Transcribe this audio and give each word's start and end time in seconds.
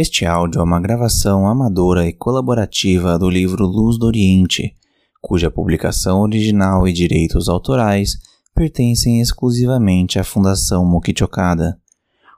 Este 0.00 0.24
áudio 0.24 0.60
é 0.60 0.62
uma 0.62 0.80
gravação 0.80 1.48
amadora 1.48 2.06
e 2.06 2.12
colaborativa 2.12 3.18
do 3.18 3.28
livro 3.28 3.66
Luz 3.66 3.98
do 3.98 4.06
Oriente, 4.06 4.76
cuja 5.20 5.50
publicação 5.50 6.20
original 6.20 6.86
e 6.86 6.92
direitos 6.92 7.48
autorais 7.48 8.12
pertencem 8.54 9.20
exclusivamente 9.20 10.16
à 10.16 10.22
Fundação 10.22 10.86
Mokichokada. 10.86 11.76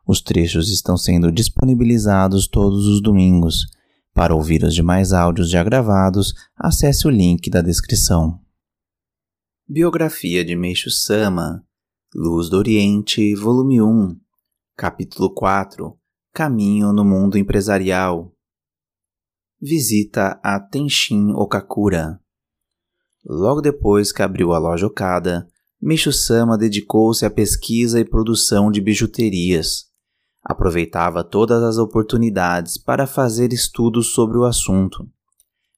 Os 0.06 0.22
trechos 0.22 0.70
estão 0.70 0.96
sendo 0.96 1.30
disponibilizados 1.30 2.48
todos 2.48 2.86
os 2.86 3.02
domingos. 3.02 3.66
Para 4.14 4.34
ouvir 4.34 4.64
os 4.64 4.74
demais 4.74 5.12
áudios 5.12 5.50
já 5.50 5.62
gravados, 5.62 6.32
acesse 6.56 7.06
o 7.06 7.10
link 7.10 7.50
da 7.50 7.60
descrição. 7.60 8.40
Biografia 9.68 10.42
de 10.42 10.56
Meixo 10.56 10.90
Sama 10.90 11.62
Luz 12.14 12.48
do 12.48 12.56
Oriente, 12.56 13.34
Volume 13.34 13.82
1 13.82 14.16
Capítulo 14.74 15.34
4 15.34 15.99
Caminho 16.32 16.92
no 16.92 17.04
mundo 17.04 17.36
empresarial. 17.36 18.32
Visita 19.60 20.40
a 20.44 20.60
Tenshin 20.60 21.32
Okakura. 21.32 22.20
Logo 23.26 23.60
depois 23.60 24.12
que 24.12 24.22
abriu 24.22 24.52
a 24.52 24.58
loja 24.58 24.86
Okada, 24.86 25.48
Meishu 25.82 26.12
Sama 26.12 26.56
dedicou-se 26.56 27.26
à 27.26 27.30
pesquisa 27.30 27.98
e 27.98 28.04
produção 28.04 28.70
de 28.70 28.80
bijuterias. 28.80 29.86
Aproveitava 30.44 31.24
todas 31.24 31.64
as 31.64 31.78
oportunidades 31.78 32.78
para 32.78 33.08
fazer 33.08 33.52
estudos 33.52 34.14
sobre 34.14 34.38
o 34.38 34.44
assunto. 34.44 35.10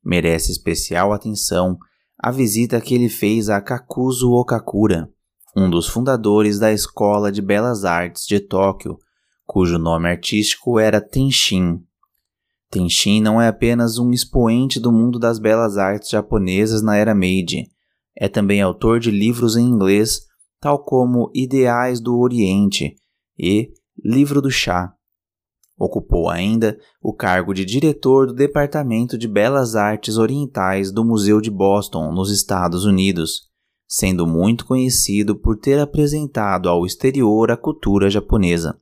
Merece 0.05 0.53
especial 0.53 1.15
atenção 1.15 1.79
a 2.19 2.31
visita 2.31 2.79
que 2.79 2.95
ele 2.95 3.09
fez 3.09 3.49
a 3.49 3.59
Kakuzu 3.59 4.31
Okakura, 4.31 5.11
um 5.57 5.71
dos 5.71 5.89
fundadores 5.89 6.59
da 6.59 6.71
Escola 6.71 7.33
de 7.33 7.41
Belas 7.41 7.87
Artes 7.87 8.27
de 8.27 8.39
Tóquio, 8.39 8.99
cujo 9.53 9.77
nome 9.79 10.09
artístico 10.09 10.79
era 10.79 10.99
Tenshin. 10.99 11.85
Tenshin 12.71 13.21
não 13.21 13.39
é 13.39 13.49
apenas 13.49 13.99
um 13.99 14.11
expoente 14.11 14.81
do 14.81 14.91
mundo 14.91 15.19
das 15.19 15.39
belas 15.39 15.77
artes 15.77 16.09
japonesas 16.09 16.83
na 16.83 16.97
era 16.97 17.15
Meiji, 17.15 17.67
é 18.17 18.31
também 18.31 18.63
autor 18.63 18.99
de 18.99 19.11
livros 19.11 19.55
em 19.55 19.67
inglês, 19.67 20.23
tal 20.59 20.83
como 20.83 21.31
Ideais 21.35 22.01
do 22.01 22.19
Oriente 22.19 22.97
e 23.39 23.71
Livro 24.03 24.41
do 24.41 24.51
Chá. 24.51 24.95
Ocupou 25.79 26.31
ainda 26.31 26.79
o 27.03 27.13
cargo 27.13 27.53
de 27.53 27.67
diretor 27.67 28.29
do 28.29 28.33
Departamento 28.33 29.19
de 29.19 29.29
Belas 29.29 29.77
Artes 29.77 30.17
Orientais 30.17 30.91
do 30.91 31.05
Museu 31.05 31.43
de 31.43 31.51
Boston, 31.51 32.11
nos 32.11 32.31
Estados 32.31 32.87
Unidos, 32.87 33.51
sendo 33.87 34.27
muito 34.27 34.65
conhecido 34.65 35.37
por 35.37 35.59
ter 35.59 35.79
apresentado 35.79 36.71
ao 36.71 36.87
exterior 36.87 37.51
a 37.51 37.57
cultura 37.59 38.09
japonesa. 38.09 38.81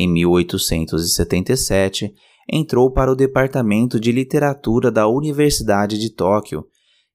Em 0.00 0.08
1877, 0.12 2.14
entrou 2.48 2.88
para 2.88 3.10
o 3.10 3.16
Departamento 3.16 3.98
de 3.98 4.12
Literatura 4.12 4.92
da 4.92 5.08
Universidade 5.08 5.98
de 5.98 6.10
Tóquio 6.10 6.64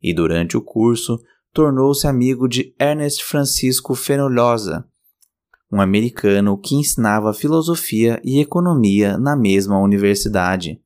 e, 0.02 0.14
durante 0.14 0.58
o 0.58 0.62
curso, 0.62 1.18
tornou-se 1.54 2.06
amigo 2.06 2.46
de 2.46 2.76
Ernest 2.78 3.24
Francisco 3.24 3.96
Fenollosa, 3.96 4.86
um 5.72 5.80
americano 5.80 6.58
que 6.58 6.76
ensinava 6.76 7.34
filosofia 7.34 8.20
e 8.22 8.42
economia 8.42 9.18
na 9.18 9.34
mesma 9.34 9.80
universidade. 9.80 10.82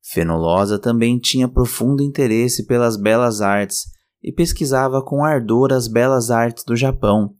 Fenollosa 0.00 0.78
também 0.78 1.18
tinha 1.18 1.48
profundo 1.48 2.04
interesse 2.04 2.66
pelas 2.66 2.96
belas 2.96 3.40
artes 3.40 3.86
e 4.22 4.30
pesquisava 4.30 5.02
com 5.02 5.24
ardor 5.24 5.72
as 5.72 5.88
belas 5.88 6.30
artes 6.30 6.62
do 6.62 6.76
Japão. 6.76 7.34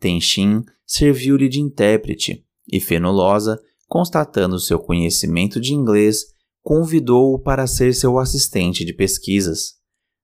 Tenshin 0.00 0.64
serviu-lhe 0.86 1.50
de 1.50 1.60
intérprete 1.60 2.45
e 2.70 2.80
Fenolosa, 2.80 3.60
constatando 3.88 4.58
seu 4.58 4.78
conhecimento 4.78 5.60
de 5.60 5.72
inglês, 5.72 6.24
convidou-o 6.62 7.38
para 7.38 7.66
ser 7.66 7.94
seu 7.94 8.18
assistente 8.18 8.84
de 8.84 8.92
pesquisas. 8.92 9.74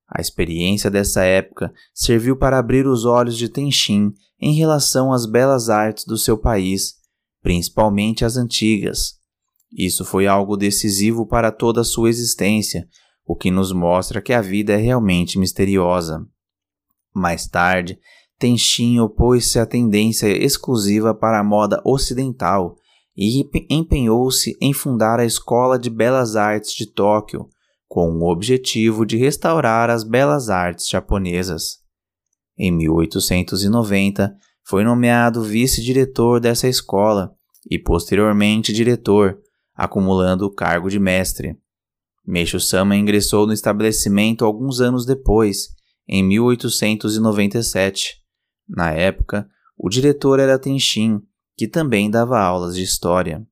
A 0.07 0.19
experiência 0.19 0.91
dessa 0.91 1.23
época 1.23 1.73
serviu 1.93 2.37
para 2.37 2.59
abrir 2.59 2.85
os 2.85 3.05
olhos 3.05 3.37
de 3.37 3.47
Tenshin 3.49 4.13
em 4.39 4.53
relação 4.53 5.13
às 5.13 5.25
belas 5.25 5.69
artes 5.69 6.05
do 6.05 6.17
seu 6.17 6.37
país, 6.37 6.95
principalmente 7.41 8.25
as 8.25 8.35
antigas. 8.35 9.13
Isso 9.71 10.05
foi 10.05 10.27
algo 10.27 10.55
decisivo 10.55 11.25
para 11.25 11.51
toda 11.51 11.81
a 11.81 11.85
sua 11.85 12.09
existência, 12.09 12.87
o 13.25 13.35
que 13.35 13.49
nos 13.49 13.71
mostra 13.71 14.21
que 14.21 14.33
a 14.33 14.41
vida 14.41 14.73
é 14.73 14.77
realmente 14.77 15.39
misteriosa. 15.39 16.27
Mais 17.15 17.47
tarde, 17.47 17.97
Tenshin 18.43 18.99
opôs-se 18.99 19.57
à 19.57 19.65
tendência 19.65 20.27
exclusiva 20.27 21.15
para 21.15 21.39
a 21.39 21.43
moda 21.45 21.81
ocidental 21.85 22.75
e 23.15 23.49
empenhou-se 23.69 24.57
em 24.59 24.73
fundar 24.73 25.17
a 25.17 25.25
Escola 25.25 25.79
de 25.79 25.89
Belas 25.89 26.35
Artes 26.35 26.73
de 26.73 26.85
Tóquio, 26.85 27.47
com 27.87 28.19
o 28.19 28.29
objetivo 28.29 29.05
de 29.05 29.15
restaurar 29.15 29.89
as 29.89 30.03
belas 30.03 30.49
artes 30.49 30.89
japonesas. 30.89 31.77
Em 32.57 32.69
1890, 32.69 34.35
foi 34.67 34.83
nomeado 34.83 35.41
vice-diretor 35.41 36.41
dessa 36.41 36.67
escola 36.67 37.31
e 37.71 37.79
posteriormente 37.79 38.73
diretor, 38.73 39.37
acumulando 39.73 40.45
o 40.45 40.53
cargo 40.53 40.89
de 40.89 40.99
mestre. 40.99 41.57
Meishu 42.27 42.59
Sama 42.59 42.97
ingressou 42.97 43.47
no 43.47 43.53
estabelecimento 43.53 44.43
alguns 44.43 44.81
anos 44.81 45.05
depois, 45.05 45.69
em 46.05 46.21
1897, 46.21 48.21
na 48.67 48.91
época, 48.91 49.47
o 49.77 49.89
diretor 49.89 50.39
era 50.39 50.59
Tenshin, 50.59 51.21
que 51.55 51.67
também 51.67 52.09
dava 52.09 52.39
aulas 52.39 52.75
de 52.75 52.83
história. 52.83 53.45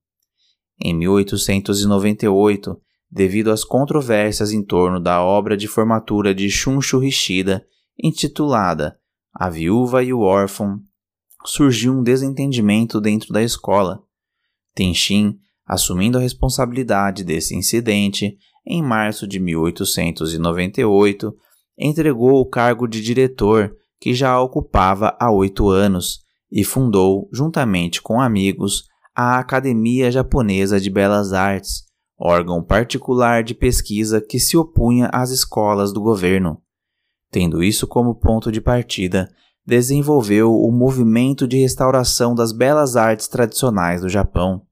Em 0.84 0.96
1898, 0.96 2.80
devido 3.10 3.52
às 3.52 3.64
controvérsias 3.64 4.52
em 4.52 4.64
torno 4.64 5.00
da 5.00 5.22
obra 5.22 5.58
de 5.58 5.68
formatura 5.68 6.34
de 6.34 6.50
Shunshu 6.50 7.04
Hishida, 7.04 7.66
intitulada 8.02 8.98
A 9.34 9.50
Viúva 9.50 10.04
e 10.04 10.14
o 10.14 10.22
Órfão, 10.22 10.80
surgiu 11.46 11.94
um 11.94 12.04
desentendimento 12.04 13.02
dentro 13.02 13.34
da 13.34 13.44
escola. 13.44 14.02
Tenshin, 14.74 15.38
assumindo 15.66 16.18
a 16.18 16.22
responsabilidade 16.22 17.24
desse 17.24 17.56
incidente, 17.56 18.38
em 18.66 18.82
março 18.82 19.28
de 19.28 19.40
1898, 19.40 21.36
entregou 21.78 22.40
o 22.40 22.46
cargo 22.46 22.88
de 22.88 23.02
diretor 23.02 23.76
que 24.02 24.16
já 24.16 24.42
ocupava 24.42 25.16
há 25.20 25.32
oito 25.32 25.70
anos 25.70 26.22
e 26.52 26.64
fundou, 26.66 27.30
juntamente 27.32 28.02
com 28.02 28.20
amigos, 28.20 28.86
a 29.16 29.38
Academia 29.38 30.12
Japonesa 30.12 30.82
de 30.82 30.90
Belas 30.90 31.34
Artes, 31.34 31.84
órgão 32.20 32.64
particular 32.64 33.44
de 33.44 33.54
pesquisa 33.54 34.20
que 34.20 34.40
se 34.40 34.58
opunha 34.58 35.08
às 35.14 35.30
escolas 35.30 35.94
do 35.94 36.02
governo. 36.02 36.60
Tendo 37.30 37.64
isso 37.64 37.86
como 37.86 38.16
ponto 38.16 38.52
de 38.52 38.60
partida, 38.60 39.32
desenvolveu 39.64 40.52
o 40.52 40.72
movimento 40.72 41.48
de 41.48 41.60
restauração 41.60 42.34
das 42.34 42.52
belas 42.52 42.96
artes 42.96 43.28
tradicionais 43.28 44.02
do 44.02 44.10
Japão. 44.10 44.64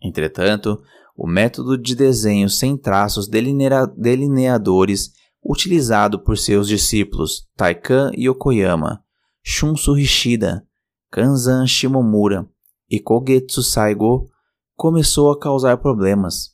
Entretanto, 0.00 0.80
o 1.16 1.26
método 1.26 1.76
de 1.76 1.96
desenho 1.96 2.48
sem 2.48 2.76
traços 2.76 3.28
delineadores 3.28 5.10
utilizado 5.48 6.22
por 6.22 6.36
seus 6.36 6.66
discípulos 6.66 7.48
Taikan 7.56 8.10
Yokoyama, 8.16 9.02
Shunsu 9.42 9.96
Hishida, 9.96 10.66
Kanzan 11.10 11.66
Shimomura 11.66 12.48
e 12.90 12.98
Kogetsu 12.98 13.62
Saigo, 13.62 14.28
começou 14.74 15.30
a 15.30 15.38
causar 15.38 15.78
problemas. 15.78 16.50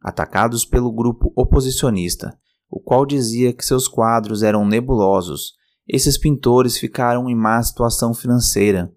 Atacados 0.00 0.64
pelo 0.64 0.92
grupo 0.92 1.32
oposicionista, 1.36 2.36
o 2.68 2.80
qual 2.80 3.06
dizia 3.06 3.52
que 3.52 3.64
seus 3.64 3.88
quadros 3.88 4.42
eram 4.42 4.66
nebulosos, 4.66 5.54
esses 5.86 6.18
pintores 6.18 6.76
ficaram 6.76 7.30
em 7.30 7.34
má 7.34 7.62
situação 7.62 8.12
financeira. 8.12 8.92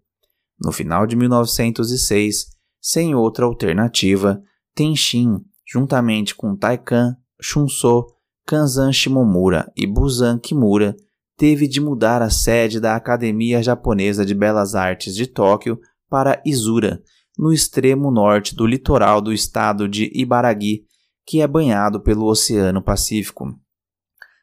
No 0.60 0.72
final 0.72 1.06
de 1.06 1.16
1906, 1.16 2.48
sem 2.82 3.14
outra 3.14 3.46
alternativa, 3.46 4.42
Tenshin, 4.74 5.40
juntamente 5.68 6.36
com 6.36 6.56
Taikan, 6.56 7.16
Shunso 7.40 8.08
Kanzan 8.50 8.92
Shimomura 8.92 9.72
e 9.78 9.86
Busan 9.86 10.40
Kimura 10.40 10.96
teve 11.38 11.68
de 11.68 11.80
mudar 11.80 12.20
a 12.24 12.32
sede 12.32 12.80
da 12.80 12.96
Academia 12.96 13.62
Japonesa 13.62 14.26
de 14.26 14.34
Belas 14.34 14.74
Artes 14.74 15.14
de 15.14 15.28
Tóquio 15.28 15.80
para 16.10 16.42
Izura, 16.44 17.00
no 17.38 17.54
extremo 17.54 18.10
norte 18.10 18.56
do 18.56 18.66
litoral 18.66 19.22
do 19.22 19.32
estado 19.32 19.88
de 19.88 20.12
Ibaragi, 20.16 20.82
que 21.28 21.42
é 21.42 21.48
banhado 21.48 22.02
pelo 22.02 22.26
Oceano 22.26 22.82
Pacífico. 22.82 23.54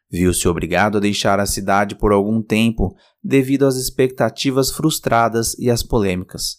Viu-se 0.08 0.46
obrigado 0.46 0.98
a 0.98 1.00
deixar 1.00 1.40
a 1.40 1.46
cidade 1.46 1.96
por 1.96 2.12
algum 2.12 2.40
tempo 2.40 2.94
devido 3.20 3.66
às 3.66 3.74
expectativas 3.74 4.70
frustradas 4.70 5.58
e 5.58 5.68
às 5.68 5.82
polêmicas. 5.82 6.58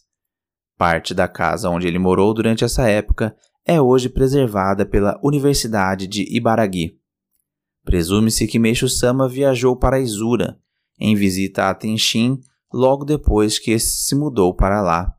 Parte 0.77 1.13
da 1.13 1.29
casa 1.29 1.69
onde 1.69 1.87
ele 1.87 1.97
morou 1.97 2.33
durante 2.33 2.65
essa 2.65 2.89
época 2.89 3.33
é 3.65 3.79
hoje 3.79 4.09
preservada 4.09 4.85
pela 4.85 5.17
Universidade 5.23 6.07
de 6.07 6.25
Ibaragi. 6.35 6.97
Presume-se 7.87 8.45
que 8.47 8.59
Meishu 8.59 8.89
Sama 8.89 9.29
viajou 9.29 9.73
para 9.73 10.01
Izura, 10.01 10.59
em 10.99 11.15
visita 11.15 11.69
a 11.69 11.73
Tenshin, 11.73 12.37
logo 12.69 13.05
depois 13.05 13.57
que 13.57 13.71
esse 13.71 14.05
se 14.05 14.13
mudou 14.13 14.53
para 14.53 14.81
lá. 14.81 15.15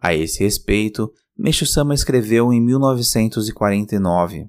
A 0.00 0.14
esse 0.14 0.42
respeito, 0.42 1.12
Meishu 1.36 1.66
Sama 1.66 1.92
escreveu 1.92 2.50
em 2.50 2.62
1949. 2.62 4.48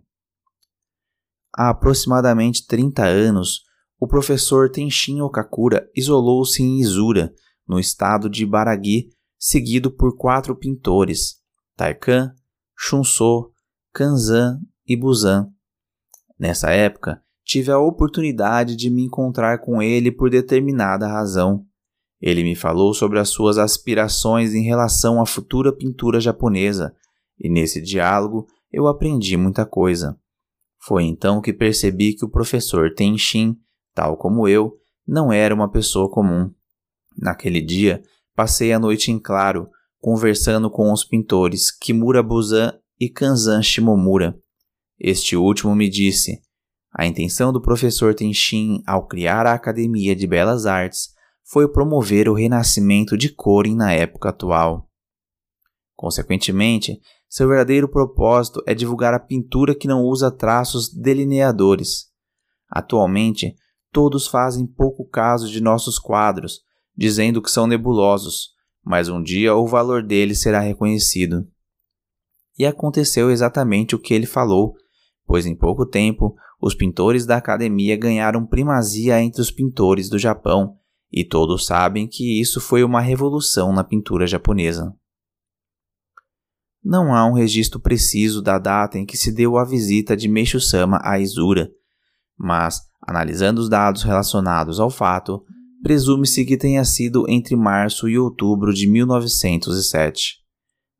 Há 1.53 1.71
aproximadamente 1.71 2.65
30 2.65 3.03
anos, 3.03 3.63
o 3.99 4.07
professor 4.07 4.71
Tenshin 4.71 5.19
Okakura 5.19 5.85
isolou-se 5.93 6.63
em 6.63 6.79
Izura, 6.79 7.33
no 7.67 7.77
estado 7.77 8.29
de 8.29 8.45
Baragi, 8.45 9.09
seguido 9.37 9.91
por 9.91 10.15
quatro 10.15 10.55
pintores: 10.55 11.41
Taikan, 11.75 12.33
Shunso, 12.77 13.51
Kanzan 13.93 14.61
e 14.87 14.95
Busan. 14.95 15.51
Nessa 16.39 16.71
época, 16.71 17.21
tive 17.49 17.71
a 17.71 17.79
oportunidade 17.79 18.75
de 18.75 18.91
me 18.91 19.05
encontrar 19.05 19.57
com 19.57 19.81
ele 19.81 20.11
por 20.11 20.29
determinada 20.29 21.07
razão. 21.07 21.65
Ele 22.21 22.43
me 22.43 22.53
falou 22.53 22.93
sobre 22.93 23.17
as 23.17 23.29
suas 23.29 23.57
aspirações 23.57 24.53
em 24.53 24.61
relação 24.61 25.19
à 25.19 25.25
futura 25.25 25.75
pintura 25.75 26.19
japonesa, 26.19 26.93
e 27.39 27.49
nesse 27.49 27.81
diálogo 27.81 28.45
eu 28.71 28.85
aprendi 28.85 29.35
muita 29.35 29.65
coisa. 29.65 30.15
Foi 30.79 31.05
então 31.05 31.41
que 31.41 31.51
percebi 31.51 32.13
que 32.13 32.23
o 32.23 32.29
professor 32.29 32.93
Tenshin, 32.93 33.57
tal 33.95 34.15
como 34.15 34.47
eu, 34.47 34.77
não 35.07 35.33
era 35.33 35.55
uma 35.55 35.71
pessoa 35.71 36.07
comum. 36.07 36.53
Naquele 37.17 37.61
dia, 37.61 38.03
passei 38.35 38.71
a 38.71 38.77
noite 38.77 39.11
em 39.11 39.17
claro, 39.17 39.67
conversando 39.99 40.69
com 40.69 40.93
os 40.93 41.03
pintores 41.03 41.71
Kimura 41.71 42.21
Buzan 42.21 42.77
e 42.99 43.09
Kanzan 43.09 43.63
Shimomura. 43.63 44.37
Este 44.99 45.35
último 45.35 45.75
me 45.75 45.89
disse: 45.89 46.47
a 46.91 47.05
intenção 47.05 47.53
do 47.53 47.61
professor 47.61 48.15
Tenshin 48.15 48.81
ao 48.85 49.07
criar 49.07 49.45
a 49.45 49.53
Academia 49.53 50.15
de 50.15 50.25
Belas 50.25 50.65
Artes 50.65 51.13
foi 51.43 51.67
promover 51.67 52.27
o 52.27 52.33
renascimento 52.33 53.17
de 53.17 53.29
Korin 53.29 53.75
na 53.75 53.91
época 53.91 54.29
atual. 54.29 54.89
Consequentemente, 55.95 56.99
seu 57.27 57.47
verdadeiro 57.47 57.87
propósito 57.87 58.63
é 58.65 58.73
divulgar 58.73 59.13
a 59.13 59.19
pintura 59.19 59.75
que 59.75 59.87
não 59.87 60.03
usa 60.03 60.31
traços 60.31 60.91
delineadores. 60.91 62.07
Atualmente, 62.69 63.55
todos 63.91 64.27
fazem 64.27 64.65
pouco 64.65 65.05
caso 65.07 65.49
de 65.49 65.61
nossos 65.61 65.99
quadros, 65.99 66.61
dizendo 66.95 67.41
que 67.41 67.51
são 67.51 67.67
nebulosos, 67.67 68.49
mas 68.83 69.09
um 69.09 69.21
dia 69.21 69.55
o 69.55 69.67
valor 69.67 70.03
deles 70.03 70.41
será 70.41 70.59
reconhecido. 70.59 71.47
E 72.57 72.65
aconteceu 72.65 73.29
exatamente 73.29 73.95
o 73.95 73.99
que 73.99 74.13
ele 74.13 74.25
falou, 74.25 74.73
pois 75.25 75.45
em 75.45 75.55
pouco 75.55 75.85
tempo 75.85 76.35
os 76.61 76.75
pintores 76.75 77.25
da 77.25 77.37
academia 77.37 77.95
ganharam 77.95 78.45
primazia 78.45 79.21
entre 79.21 79.41
os 79.41 79.49
pintores 79.49 80.09
do 80.09 80.19
Japão, 80.19 80.75
e 81.11 81.23
todos 81.23 81.65
sabem 81.65 82.07
que 82.07 82.39
isso 82.39 82.59
foi 82.59 82.83
uma 82.83 83.01
revolução 83.01 83.73
na 83.73 83.83
pintura 83.83 84.27
japonesa. 84.27 84.93
Não 86.83 87.13
há 87.13 87.25
um 87.25 87.33
registro 87.33 87.79
preciso 87.79 88.41
da 88.41 88.57
data 88.57 88.97
em 88.97 89.05
que 89.05 89.17
se 89.17 89.31
deu 89.31 89.57
a 89.57 89.65
visita 89.65 90.15
de 90.15 90.27
Meishu-sama 90.27 90.99
a 91.03 91.19
Izura, 91.19 91.71
mas, 92.37 92.81
analisando 93.05 93.59
os 93.59 93.69
dados 93.69 94.03
relacionados 94.03 94.79
ao 94.79 94.89
fato, 94.89 95.43
presume-se 95.81 96.45
que 96.45 96.57
tenha 96.57 96.83
sido 96.85 97.25
entre 97.29 97.55
março 97.55 98.07
e 98.07 98.17
outubro 98.17 98.73
de 98.73 98.87
1907. 98.87 100.37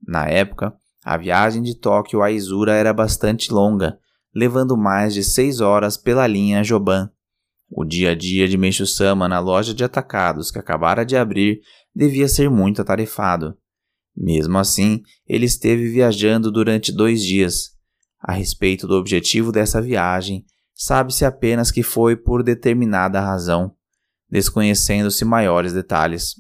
Na 0.06 0.28
época, 0.28 0.74
a 1.04 1.18
viagem 1.18 1.62
de 1.62 1.76
Tóquio 1.76 2.22
a 2.22 2.32
Izura 2.32 2.74
era 2.74 2.94
bastante 2.94 3.54
longa, 3.54 3.98
levando 4.40 4.78
mais 4.78 5.14
de 5.14 5.22
seis 5.22 5.60
horas 5.60 5.98
pela 5.98 6.26
linha 6.26 6.64
Joban. 6.64 7.12
O 7.70 7.84
dia 7.84 8.12
a 8.12 8.16
dia 8.16 8.48
de 8.48 8.58
Meishu-sama 8.58 9.28
na 9.28 9.40
loja 9.40 9.74
de 9.74 9.84
atacados 9.84 10.50
que 10.50 10.58
acabara 10.58 11.06
de 11.06 11.18
abrir 11.18 11.60
devia 11.94 12.28
ser 12.30 12.50
muito 12.50 12.82
atarefado. 12.82 13.58
Mesmo 14.16 14.58
assim, 14.58 15.04
ele 15.28 15.46
esteve 15.46 15.90
viajando 15.90 16.50
durante 16.50 16.90
dois 16.90 17.22
dias. 17.22 17.72
A 18.18 18.32
respeito 18.32 18.88
do 18.88 18.96
objetivo 18.96 19.52
dessa 19.52 19.82
viagem, 19.82 20.46
sabe-se 20.74 21.26
apenas 21.26 21.70
que 21.70 21.84
foi 21.84 22.16
por 22.16 22.42
determinada 22.42 23.20
razão, 23.20 23.76
desconhecendo-se 24.30 25.26
maiores 25.26 25.74
detalhes. 25.74 26.36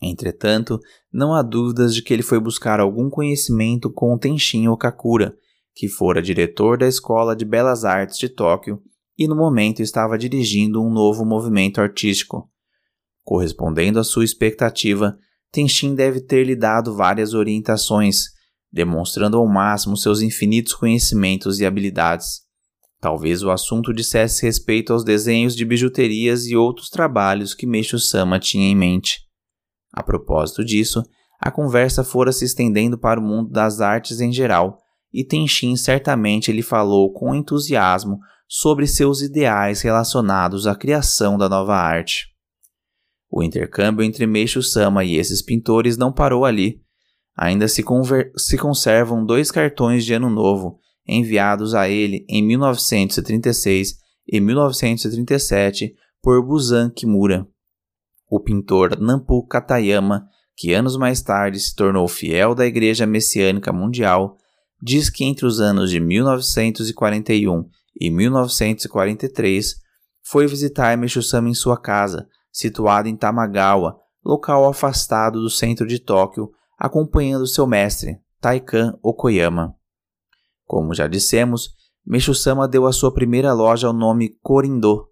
Entretanto, 0.00 0.80
não 1.12 1.34
há 1.34 1.42
dúvidas 1.42 1.94
de 1.94 2.02
que 2.02 2.14
ele 2.14 2.22
foi 2.22 2.40
buscar 2.40 2.80
algum 2.80 3.10
conhecimento 3.10 3.92
com 3.92 4.16
Tenshin 4.16 4.68
Okakura, 4.68 5.36
que 5.80 5.88
fora 5.88 6.20
diretor 6.20 6.76
da 6.76 6.86
Escola 6.86 7.34
de 7.34 7.42
Belas 7.42 7.86
Artes 7.86 8.18
de 8.18 8.28
Tóquio 8.28 8.82
e 9.18 9.26
no 9.26 9.34
momento 9.34 9.80
estava 9.80 10.18
dirigindo 10.18 10.82
um 10.82 10.92
novo 10.92 11.24
movimento 11.24 11.80
artístico. 11.80 12.50
Correspondendo 13.24 13.98
à 13.98 14.04
sua 14.04 14.22
expectativa, 14.22 15.16
Tenshin 15.50 15.94
deve 15.94 16.20
ter 16.20 16.44
lhe 16.44 16.54
dado 16.54 16.94
várias 16.94 17.32
orientações, 17.32 18.24
demonstrando 18.70 19.38
ao 19.38 19.46
máximo 19.46 19.96
seus 19.96 20.20
infinitos 20.20 20.74
conhecimentos 20.74 21.60
e 21.60 21.64
habilidades. 21.64 22.42
Talvez 23.00 23.42
o 23.42 23.50
assunto 23.50 23.90
dissesse 23.90 24.44
respeito 24.44 24.92
aos 24.92 25.02
desenhos 25.02 25.56
de 25.56 25.64
bijuterias 25.64 26.44
e 26.44 26.54
outros 26.54 26.90
trabalhos 26.90 27.54
que 27.54 27.66
Meishu 27.66 27.98
Sama 27.98 28.38
tinha 28.38 28.68
em 28.68 28.76
mente. 28.76 29.20
A 29.94 30.02
propósito 30.02 30.62
disso, 30.62 31.02
a 31.40 31.50
conversa 31.50 32.04
fora 32.04 32.32
se 32.32 32.44
estendendo 32.44 32.98
para 32.98 33.18
o 33.18 33.22
mundo 33.22 33.48
das 33.48 33.80
artes 33.80 34.20
em 34.20 34.30
geral, 34.30 34.79
e 35.12 35.24
Tenshin 35.24 35.76
certamente 35.76 36.52
lhe 36.52 36.62
falou 36.62 37.12
com 37.12 37.34
entusiasmo 37.34 38.18
sobre 38.48 38.86
seus 38.86 39.22
ideais 39.22 39.80
relacionados 39.80 40.66
à 40.66 40.74
criação 40.74 41.38
da 41.38 41.48
nova 41.48 41.76
arte. 41.76 42.28
O 43.30 43.42
intercâmbio 43.42 44.04
entre 44.04 44.26
Meishu 44.26 44.62
Sama 44.62 45.04
e 45.04 45.16
esses 45.16 45.40
pintores 45.40 45.96
não 45.96 46.12
parou 46.12 46.44
ali. 46.44 46.82
Ainda 47.36 47.68
se, 47.68 47.84
se 48.36 48.58
conservam 48.58 49.24
dois 49.24 49.50
cartões 49.52 50.04
de 50.04 50.12
Ano 50.12 50.28
Novo 50.28 50.80
enviados 51.06 51.74
a 51.74 51.88
ele 51.88 52.24
em 52.28 52.42
1936 52.42 53.98
e 54.26 54.40
1937 54.40 55.94
por 56.22 56.44
Busan 56.44 56.90
Kimura. 56.90 57.46
O 58.28 58.38
pintor 58.38 58.98
Nampu 59.00 59.44
Katayama, 59.46 60.28
que 60.56 60.72
anos 60.72 60.96
mais 60.96 61.22
tarde 61.22 61.58
se 61.58 61.74
tornou 61.74 62.06
fiel 62.06 62.54
da 62.54 62.66
Igreja 62.66 63.06
Messiânica 63.06 63.72
Mundial, 63.72 64.36
diz 64.82 65.10
que 65.10 65.24
entre 65.24 65.46
os 65.46 65.60
anos 65.60 65.90
de 65.90 66.00
1941 66.00 67.68
e 68.00 68.10
1943 68.10 69.76
foi 70.22 70.46
visitar 70.46 70.96
Meishu 70.96 71.22
Sama 71.22 71.48
em 71.48 71.54
sua 71.54 71.76
casa, 71.76 72.26
situado 72.52 73.08
em 73.08 73.16
Tamagawa, 73.16 73.98
local 74.24 74.68
afastado 74.68 75.40
do 75.40 75.50
centro 75.50 75.86
de 75.86 75.98
Tóquio, 75.98 76.50
acompanhando 76.78 77.46
seu 77.46 77.66
mestre, 77.66 78.18
Taikan 78.40 78.98
Okoyama. 79.02 79.74
Como 80.64 80.94
já 80.94 81.06
dissemos, 81.06 81.70
Meishu-sama 82.06 82.66
deu 82.66 82.86
a 82.86 82.92
sua 82.92 83.12
primeira 83.12 83.52
loja 83.52 83.86
ao 83.86 83.92
nome 83.92 84.30
Korindo. 84.42 85.08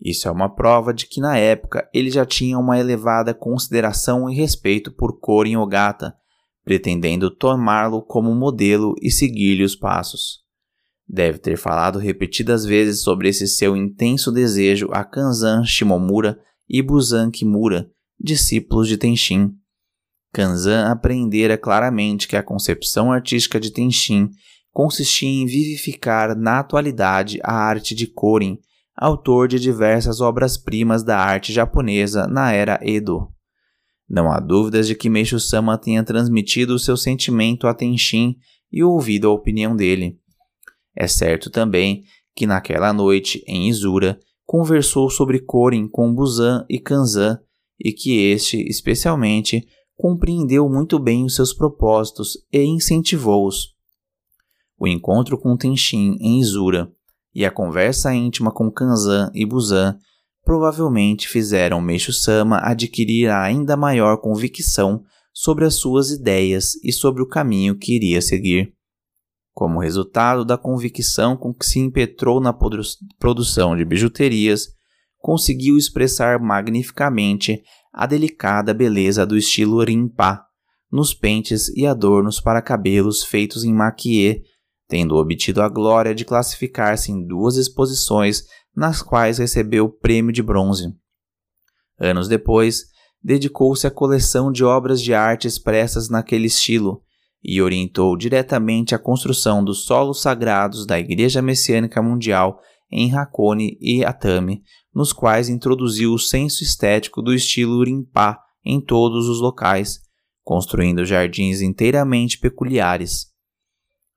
Isso 0.00 0.26
é 0.26 0.30
uma 0.30 0.52
prova 0.52 0.92
de 0.92 1.06
que 1.06 1.20
na 1.20 1.38
época 1.38 1.88
ele 1.94 2.10
já 2.10 2.26
tinha 2.26 2.58
uma 2.58 2.78
elevada 2.78 3.32
consideração 3.32 4.28
e 4.28 4.34
respeito 4.34 4.90
por 4.90 5.20
Korin 5.20 5.56
Ogata, 5.56 6.16
pretendendo 6.64 7.30
tomá-lo 7.30 8.02
como 8.02 8.34
modelo 8.34 8.94
e 9.00 9.10
seguir-lhe 9.10 9.64
os 9.64 9.74
passos. 9.74 10.42
Deve 11.08 11.38
ter 11.38 11.56
falado 11.56 11.98
repetidas 11.98 12.64
vezes 12.64 13.02
sobre 13.02 13.28
esse 13.28 13.46
seu 13.46 13.76
intenso 13.76 14.30
desejo 14.30 14.88
a 14.92 15.04
Kanzan 15.04 15.64
Shimomura 15.64 16.38
e 16.68 16.80
Busan 16.80 17.30
Kimura, 17.30 17.90
discípulos 18.18 18.88
de 18.88 18.96
Tenshin. 18.96 19.52
Kanzan 20.32 20.90
apreendera 20.90 21.58
claramente 21.58 22.26
que 22.26 22.36
a 22.36 22.42
concepção 22.42 23.12
artística 23.12 23.60
de 23.60 23.70
Tenshin 23.70 24.30
consistia 24.72 25.28
em 25.28 25.44
vivificar 25.44 26.34
na 26.34 26.60
atualidade 26.60 27.38
a 27.42 27.52
arte 27.52 27.94
de 27.94 28.06
Korin, 28.06 28.58
autor 28.96 29.48
de 29.48 29.60
diversas 29.60 30.20
obras-primas 30.20 31.02
da 31.02 31.18
arte 31.18 31.52
japonesa 31.52 32.26
na 32.26 32.52
era 32.52 32.80
Edo. 32.82 33.28
Não 34.08 34.30
há 34.30 34.38
dúvidas 34.40 34.86
de 34.86 34.94
que 34.94 35.08
Meishu 35.08 35.40
Sama 35.40 35.78
tenha 35.78 36.04
transmitido 36.04 36.74
o 36.74 36.78
seu 36.78 36.96
sentimento 36.96 37.66
a 37.66 37.74
Tenshin 37.74 38.36
e 38.70 38.82
ouvido 38.82 39.28
a 39.28 39.32
opinião 39.32 39.74
dele. 39.74 40.18
É 40.96 41.06
certo 41.06 41.50
também 41.50 42.04
que 42.34 42.46
naquela 42.46 42.92
noite, 42.92 43.42
em 43.46 43.68
Izura, 43.68 44.18
conversou 44.44 45.08
sobre 45.08 45.40
Korin 45.40 45.88
com 45.88 46.14
Busan 46.14 46.64
e 46.68 46.78
Kanzan 46.78 47.38
e 47.78 47.92
que 47.92 48.18
este, 48.30 48.58
especialmente, 48.68 49.66
compreendeu 49.96 50.68
muito 50.68 50.98
bem 50.98 51.24
os 51.24 51.34
seus 51.34 51.52
propósitos 51.52 52.36
e 52.52 52.62
incentivou-os. 52.62 53.74
O 54.78 54.86
encontro 54.86 55.38
com 55.38 55.56
Tenshin 55.56 56.16
em 56.20 56.40
Izura 56.40 56.92
e 57.34 57.44
a 57.44 57.50
conversa 57.50 58.14
íntima 58.14 58.50
com 58.50 58.70
Kanzan 58.70 59.30
e 59.34 59.46
Busan 59.46 59.96
provavelmente 60.44 61.28
fizeram 61.28 61.80
Meishu-sama 61.80 62.58
adquirir 62.58 63.30
ainda 63.30 63.76
maior 63.76 64.18
convicção 64.18 65.02
sobre 65.32 65.64
as 65.64 65.74
suas 65.74 66.10
ideias 66.10 66.74
e 66.84 66.92
sobre 66.92 67.22
o 67.22 67.28
caminho 67.28 67.76
que 67.78 67.94
iria 67.94 68.20
seguir. 68.20 68.74
Como 69.54 69.80
resultado 69.80 70.44
da 70.44 70.56
convicção 70.56 71.36
com 71.36 71.52
que 71.52 71.66
se 71.66 71.78
impetrou 71.78 72.40
na 72.40 72.52
produ 72.52 72.82
produção 73.18 73.76
de 73.76 73.84
bijuterias, 73.84 74.68
conseguiu 75.18 75.76
expressar 75.76 76.40
magnificamente 76.40 77.62
a 77.92 78.06
delicada 78.06 78.72
beleza 78.72 79.26
do 79.26 79.36
estilo 79.36 79.82
Rinpa, 79.84 80.42
nos 80.90 81.14
pentes 81.14 81.68
e 81.68 81.86
adornos 81.86 82.40
para 82.40 82.62
cabelos 82.62 83.22
feitos 83.22 83.64
em 83.64 83.72
maquiê, 83.72 84.42
tendo 84.88 85.16
obtido 85.16 85.62
a 85.62 85.68
glória 85.68 86.14
de 86.14 86.24
classificar-se 86.24 87.12
em 87.12 87.26
duas 87.26 87.56
exposições 87.56 88.44
nas 88.74 89.02
quais 89.02 89.38
recebeu 89.38 89.84
o 89.84 89.92
prêmio 89.92 90.32
de 90.32 90.42
bronze. 90.42 90.94
Anos 91.98 92.28
depois, 92.28 92.86
dedicou-se 93.22 93.86
à 93.86 93.90
coleção 93.90 94.50
de 94.50 94.64
obras 94.64 95.00
de 95.00 95.14
arte 95.14 95.46
expressas 95.46 96.08
naquele 96.08 96.46
estilo 96.46 97.02
e 97.42 97.60
orientou 97.60 98.16
diretamente 98.16 98.94
a 98.94 98.98
construção 98.98 99.64
dos 99.64 99.84
solos 99.84 100.22
sagrados 100.22 100.86
da 100.86 100.98
Igreja 100.98 101.42
Messiânica 101.42 102.00
Mundial 102.00 102.60
em 102.90 103.14
Hakone 103.14 103.78
e 103.80 104.04
Atami, 104.04 104.62
nos 104.94 105.12
quais 105.12 105.48
introduziu 105.48 106.12
o 106.12 106.18
senso 106.18 106.62
estético 106.62 107.22
do 107.22 107.32
estilo 107.32 107.82
Rinpa 107.82 108.38
em 108.64 108.80
todos 108.80 109.28
os 109.28 109.40
locais, 109.40 110.00
construindo 110.42 111.04
jardins 111.04 111.60
inteiramente 111.62 112.38
peculiares. 112.38 113.32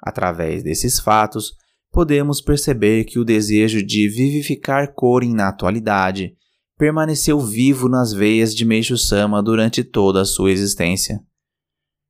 Através 0.02 0.62
desses 0.62 1.00
fatos, 1.00 1.54
podemos 1.96 2.42
perceber 2.42 3.06
que 3.06 3.18
o 3.18 3.24
desejo 3.24 3.82
de 3.82 4.10
vivificar 4.10 4.94
Korin 4.94 5.34
na 5.34 5.48
atualidade 5.48 6.36
permaneceu 6.78 7.40
vivo 7.40 7.88
nas 7.88 8.12
veias 8.12 8.54
de 8.54 8.66
Meishu 8.66 8.98
Sama 8.98 9.42
durante 9.42 9.82
toda 9.82 10.20
a 10.20 10.26
sua 10.26 10.52
existência. 10.52 11.22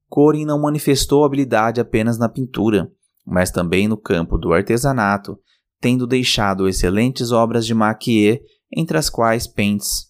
Korin 0.10 0.44
não 0.44 0.60
manifestou 0.60 1.24
habilidade 1.24 1.80
apenas 1.80 2.18
na 2.18 2.28
pintura, 2.28 2.92
mas 3.24 3.52
também 3.52 3.88
no 3.88 3.96
campo 3.96 4.40
do 4.40 4.54
artesanato, 4.54 5.38
tendo 5.80 6.08
deixado 6.08 6.68
excelentes 6.68 7.32
obras 7.32 7.64
de 7.64 7.76
maquiê, 7.76 8.42
entre 8.76 8.98
as 8.98 9.08
quais 9.08 9.46
pentes. 9.46 10.08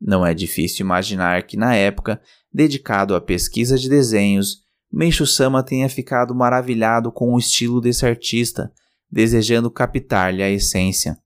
Não 0.00 0.24
é 0.24 0.32
difícil 0.32 0.86
imaginar 0.86 1.42
que 1.42 1.58
na 1.58 1.74
época, 1.74 2.18
dedicado 2.50 3.14
à 3.14 3.20
pesquisa 3.20 3.76
de 3.76 3.90
desenhos, 3.90 4.62
Meishu 4.90 5.26
Sama 5.26 5.62
tenha 5.62 5.88
ficado 5.90 6.34
maravilhado 6.34 7.12
com 7.12 7.34
o 7.34 7.38
estilo 7.38 7.78
desse 7.78 8.06
artista, 8.06 8.72
desejando 9.10 9.70
captar-lhe 9.70 10.42
a 10.42 10.50
essência. 10.50 11.18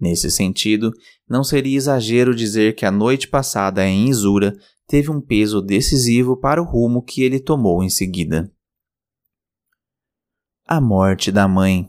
Nesse 0.00 0.30
sentido, 0.30 0.90
não 1.28 1.44
seria 1.44 1.76
exagero 1.76 2.34
dizer 2.34 2.74
que 2.74 2.84
a 2.84 2.90
noite 2.90 3.28
passada 3.28 3.86
em 3.86 4.08
Izura 4.08 4.56
teve 4.86 5.10
um 5.10 5.20
peso 5.20 5.62
decisivo 5.62 6.36
para 6.36 6.60
o 6.60 6.64
rumo 6.64 7.02
que 7.02 7.22
ele 7.22 7.38
tomou 7.38 7.82
em 7.82 7.88
seguida. 7.88 8.52
A 10.66 10.80
morte 10.80 11.30
da 11.30 11.46
mãe. 11.46 11.88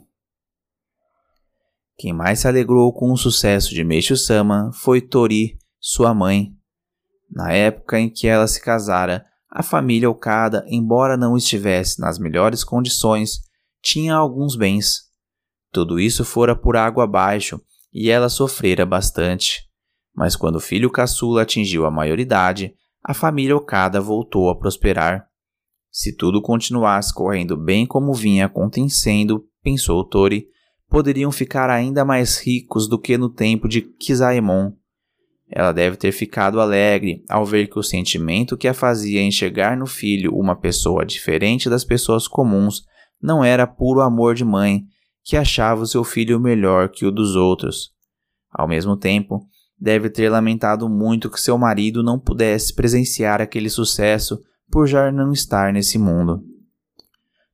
Quem 1.98 2.14
mais 2.14 2.40
se 2.40 2.48
alegrou 2.48 2.92
com 2.94 3.12
o 3.12 3.18
sucesso 3.18 3.70
de 3.70 3.84
Meishu 3.84 4.18
Sama 4.18 4.72
foi 4.74 5.02
Tori, 5.02 5.58
sua 5.80 6.14
mãe. 6.14 6.54
Na 7.32 7.52
época 7.52 8.00
em 8.00 8.10
que 8.10 8.28
ela 8.28 8.48
se 8.48 8.62
casara, 8.62 9.26
a 9.50 9.62
família 9.62 10.10
Okada, 10.10 10.66
embora 10.68 11.16
não 11.16 11.38
estivesse 11.38 12.00
nas 12.00 12.18
melhores 12.18 12.64
condições, 12.64 13.42
tinha 13.82 14.16
alguns 14.16 14.56
bens. 14.56 15.13
Tudo 15.74 16.00
isso 16.00 16.24
fora 16.24 16.56
por 16.56 16.78
água 16.78 17.06
abaixo 17.06 17.60
e 17.92 18.12
ela 18.12 18.30
sofrera 18.30 18.86
bastante. 18.86 19.68
Mas 20.16 20.36
quando 20.36 20.58
o 20.58 20.62
filho 20.62 20.92
caçula 20.92 21.42
atingiu 21.42 21.88
a 21.88 21.92
maioridade, 21.92 22.76
a 23.04 23.12
família 23.12 23.58
Okada 23.58 24.00
voltou 24.00 24.52
a 24.52 24.56
prosperar. 24.56 25.26
Se 25.92 26.16
tudo 26.16 26.44
continuasse 26.44 27.12
correndo 27.12 27.58
bem 27.58 27.88
como 27.88 28.14
vinha 28.14 28.46
acontecendo, 28.46 29.46
pensou 29.64 30.04
Tori, 30.08 30.46
poderiam 30.88 31.32
ficar 31.32 31.72
ainda 31.72 32.06
mais 32.06 32.38
ricos 32.38 32.88
do 32.88 33.00
que 33.00 33.18
no 33.18 33.28
tempo 33.28 33.68
de 33.68 33.82
Kizaemon. 33.82 34.74
Ela 35.50 35.72
deve 35.72 35.98
ter 35.98 36.12
ficado 36.12 36.62
alegre 36.62 37.24
ao 37.28 37.46
ver 37.46 37.68
que 37.68 37.80
o 37.80 37.84
sentimento 37.84 38.56
que 38.56 38.68
a 38.68 38.76
fazia 38.76 39.24
enxergar 39.24 39.76
no 39.76 39.88
filho 39.88 40.36
uma 40.36 40.56
pessoa 40.56 41.04
diferente 41.04 41.68
das 41.68 41.84
pessoas 41.84 42.28
comuns 42.28 42.84
não 43.20 43.44
era 43.44 43.66
puro 43.66 44.02
amor 44.02 44.36
de 44.36 44.46
mãe, 44.46 44.84
que 45.24 45.38
achava 45.38 45.82
o 45.82 45.88
seu 45.88 46.04
filho 46.04 46.40
melhor 46.40 46.90
que 46.90 47.06
o 47.06 47.12
dos 47.12 47.36
outros. 47.36 47.92
Ao 48.52 48.68
mesmo 48.68 48.98
tempo, 48.98 49.48
deve 49.80 50.10
ter 50.10 50.30
lamentado 50.30 50.88
muito 50.90 51.30
que 51.30 51.40
seu 51.40 51.58
marido 51.58 52.04
não 52.04 52.20
pudesse 52.20 52.74
presenciar 52.74 53.42
aquele 53.42 53.70
sucesso 53.70 54.40
por 54.72 54.88
já 54.88 55.12
não 55.12 55.32
estar 55.32 55.72
nesse 55.74 55.98
mundo. 55.98 56.44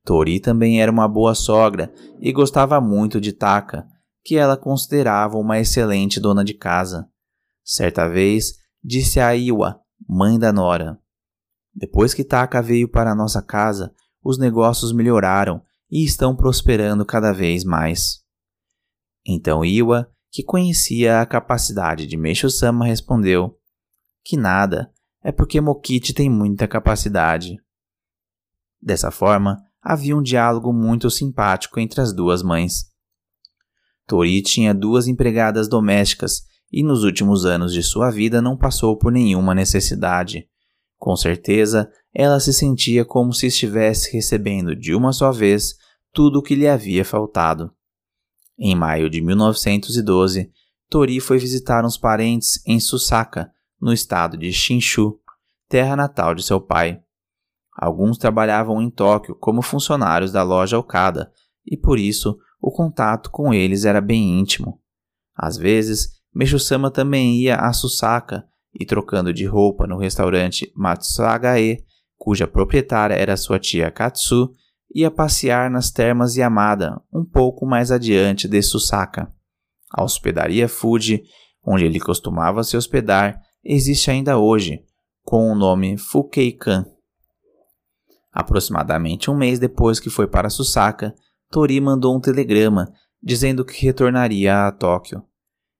Tori 0.04 0.40
também 0.40 0.82
era 0.82 0.92
uma 0.92 1.08
boa 1.08 1.36
sogra 1.36 1.94
e 2.20 2.32
gostava 2.32 2.82
muito 2.82 3.22
de 3.22 3.32
Taka, 3.32 3.86
que 4.24 4.36
ela 4.36 4.58
considerava 4.58 5.38
uma 5.38 5.60
excelente 5.60 6.20
dona 6.20 6.44
de 6.44 6.54
casa. 6.54 7.08
Certa 7.64 8.08
vez, 8.08 8.54
disse 8.84 9.20
a 9.20 9.36
Iwa, 9.36 9.80
mãe 10.08 10.40
da 10.40 10.52
Nora: 10.52 11.00
Depois 11.74 12.14
que 12.14 12.24
Taka 12.24 12.62
veio 12.62 12.90
para 12.90 13.16
nossa 13.16 13.42
casa, 13.42 13.94
os 14.24 14.38
negócios 14.38 14.92
melhoraram 14.92 15.62
e 15.90 16.04
estão 16.04 16.36
prosperando 16.36 17.06
cada 17.06 17.32
vez 17.32 17.64
mais. 17.64 18.24
Então 19.26 19.66
Iwa, 19.66 20.10
que 20.32 20.44
conhecia 20.44 21.22
a 21.22 21.26
capacidade 21.26 22.06
de 22.06 22.18
Meishu-sama, 22.18 22.86
respondeu: 22.86 23.58
Que 24.24 24.38
nada, 24.38 24.92
é 25.24 25.32
porque 25.32 25.60
Mokichi 25.60 26.14
tem 26.14 26.30
muita 26.30 26.68
capacidade. 26.68 27.58
Dessa 28.82 29.12
forma, 29.12 29.58
havia 29.82 30.16
um 30.16 30.22
diálogo 30.22 30.72
muito 30.72 31.10
simpático 31.10 31.80
entre 31.80 32.02
as 32.02 32.14
duas 32.14 32.42
mães. 32.42 32.86
Tori 34.08 34.42
tinha 34.42 34.74
duas 34.74 35.08
empregadas 35.08 35.68
domésticas 35.68 36.44
e 36.72 36.84
nos 36.84 37.04
últimos 37.04 37.46
anos 37.46 37.74
de 37.74 37.84
sua 37.84 38.10
vida 38.10 38.42
não 38.42 38.58
passou 38.58 38.98
por 38.98 39.12
nenhuma 39.12 39.54
necessidade. 39.54 40.48
Com 41.00 41.16
certeza, 41.16 41.90
ela 42.14 42.42
se 42.42 42.54
sentia 42.54 43.06
como 43.06 43.34
se 43.34 43.48
estivesse 43.48 44.12
recebendo 44.12 44.76
de 44.76 44.94
uma 44.94 45.14
só 45.14 45.32
vez 45.32 45.76
tudo 46.12 46.40
o 46.40 46.44
que 46.44 46.54
lhe 46.54 46.68
havia 46.68 47.06
faltado. 47.06 47.72
Em 48.58 48.76
maio 48.76 49.10
de 49.10 49.22
1912, 49.22 50.52
Tori 50.90 51.22
foi 51.22 51.40
visitar 51.40 51.86
uns 51.86 51.98
parentes 51.98 52.62
em 52.68 52.82
Susaka, 52.82 53.50
no 53.80 53.94
estado 53.94 54.38
de 54.38 54.52
Shinshu, 54.52 55.18
terra 55.70 55.96
natal 55.96 56.36
de 56.36 56.44
seu 56.44 56.60
pai. 56.60 57.02
Alguns 57.74 58.18
trabalhavam 58.18 58.82
em 58.82 58.90
Tóquio 58.90 59.36
como 59.36 59.62
funcionários 59.62 60.34
da 60.34 60.44
loja 60.44 60.78
Okada, 60.78 61.32
e 61.66 61.78
por 61.78 61.98
isso 61.98 62.38
o 62.60 62.70
contato 62.72 63.32
com 63.32 63.54
eles 63.54 63.86
era 63.86 64.02
bem 64.02 64.38
íntimo. 64.38 64.82
Às 65.34 65.56
vezes, 65.56 66.20
Meishu-sama 66.36 66.92
também 66.92 67.40
ia 67.40 67.56
a 67.56 67.72
Susaka 67.72 68.46
e 68.74 68.86
trocando 68.86 69.34
de 69.34 69.46
roupa 69.46 69.88
no 69.88 69.98
restaurante 69.98 70.72
Matsagae, 70.76 71.84
cuja 72.18 72.48
proprietária 72.48 73.16
era 73.16 73.38
sua 73.38 73.60
tia 73.60 73.90
Katsu, 73.90 74.54
ia 74.94 75.12
passear 75.12 75.70
nas 75.70 75.92
termas 75.92 76.36
Yamada, 76.36 77.02
um 77.14 77.24
pouco 77.24 77.66
mais 77.66 77.92
adiante 77.92 78.48
de 78.48 78.62
Susaka. 78.62 79.32
A 79.92 80.04
hospedaria 80.04 80.68
Fuji, 80.68 81.24
onde 81.64 81.86
ele 81.86 82.00
costumava 82.00 82.64
se 82.64 82.76
hospedar, 82.76 83.40
existe 83.64 84.10
ainda 84.12 84.38
hoje, 84.38 84.84
com 85.24 85.52
o 85.52 85.56
nome 85.56 85.98
Fukeikan. 85.98 86.86
Aproximadamente 88.32 89.30
um 89.30 89.36
mês 89.38 89.60
depois 89.60 90.00
que 90.00 90.10
foi 90.10 90.28
para 90.28 90.50
Susaka, 90.50 91.14
Tori 91.50 91.80
mandou 91.82 92.16
um 92.16 92.20
telegrama 92.20 92.92
dizendo 93.22 93.66
que 93.66 93.86
retornaria 93.86 94.68
a 94.68 94.72
Tóquio. 94.72 95.24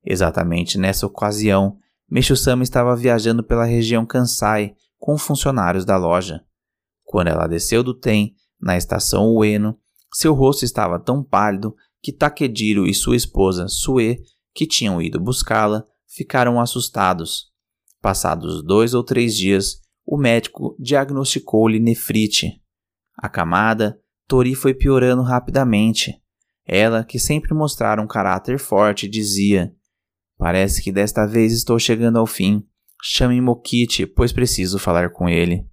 Exatamente 0.04 0.78
nessa 0.78 1.06
ocasião, 1.06 1.78
Meishu-sama 2.10 2.64
estava 2.64 2.96
viajando 2.96 3.44
pela 3.44 3.66
região 3.66 4.06
Kansai 4.06 4.76
com 4.98 5.18
funcionários 5.18 5.86
da 5.86 5.98
loja. 5.98 6.42
Quando 7.04 7.28
ela 7.28 7.48
desceu 7.48 7.84
do 7.84 7.94
trem, 7.94 8.36
na 8.60 8.78
estação 8.78 9.36
Ueno, 9.36 9.78
seu 10.14 10.34
rosto 10.34 10.66
estava 10.66 11.00
tão 11.00 11.24
pálido 11.24 11.76
que 12.02 12.12
Takediro 12.12 12.88
e 12.88 12.94
sua 12.94 13.16
esposa 13.16 13.68
Sue, 13.68 14.20
que 14.54 14.66
tinham 14.66 15.02
ido 15.02 15.20
buscá-la, 15.20 15.86
ficaram 16.08 16.60
assustados. 16.60 17.50
Passados 18.02 18.64
dois 18.64 18.94
ou 18.94 19.04
três 19.04 19.36
dias, 19.36 19.82
o 20.06 20.18
médico 20.18 20.76
diagnosticou-lhe 20.80 21.80
nefrite. 21.80 22.62
Acamada, 23.18 24.00
Tori 24.28 24.56
foi 24.56 24.74
piorando 24.74 25.22
rapidamente. 25.22 26.20
Ela, 26.66 27.04
que 27.04 27.20
sempre 27.20 27.54
mostrara 27.54 28.02
um 28.02 28.08
caráter 28.08 28.58
forte, 28.60 29.08
dizia: 29.08 29.76
Parece 30.40 30.82
que 30.82 30.90
desta 30.90 31.26
vez 31.26 31.52
estou 31.52 31.78
chegando 31.78 32.18
ao 32.18 32.26
fim. 32.26 32.66
Chame 33.04 33.42
Mokichi, 33.42 34.06
pois 34.06 34.32
preciso 34.32 34.80
falar 34.80 35.12
com 35.12 35.28
ele. 35.28 35.68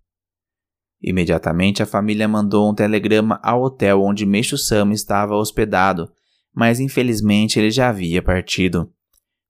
Imediatamente 1.00 1.84
a 1.84 1.86
família 1.86 2.26
mandou 2.26 2.68
um 2.68 2.74
telegrama 2.74 3.38
ao 3.44 3.62
hotel 3.62 4.02
onde 4.02 4.26
Meishu-sama 4.26 4.92
estava 4.92 5.36
hospedado, 5.36 6.12
mas 6.52 6.80
infelizmente 6.80 7.60
ele 7.60 7.70
já 7.70 7.90
havia 7.90 8.20
partido. 8.20 8.92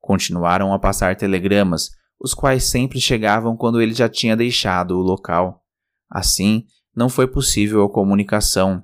Continuaram 0.00 0.74
a 0.74 0.78
passar 0.78 1.16
telegramas, 1.16 1.92
os 2.20 2.34
quais 2.34 2.64
sempre 2.64 3.00
chegavam 3.00 3.56
quando 3.56 3.80
ele 3.80 3.94
já 3.94 4.10
tinha 4.10 4.36
deixado 4.36 4.98
o 4.98 5.02
local. 5.02 5.64
Assim, 6.10 6.66
não 6.94 7.08
foi 7.08 7.26
possível 7.26 7.82
a 7.82 7.90
comunicação. 7.90 8.82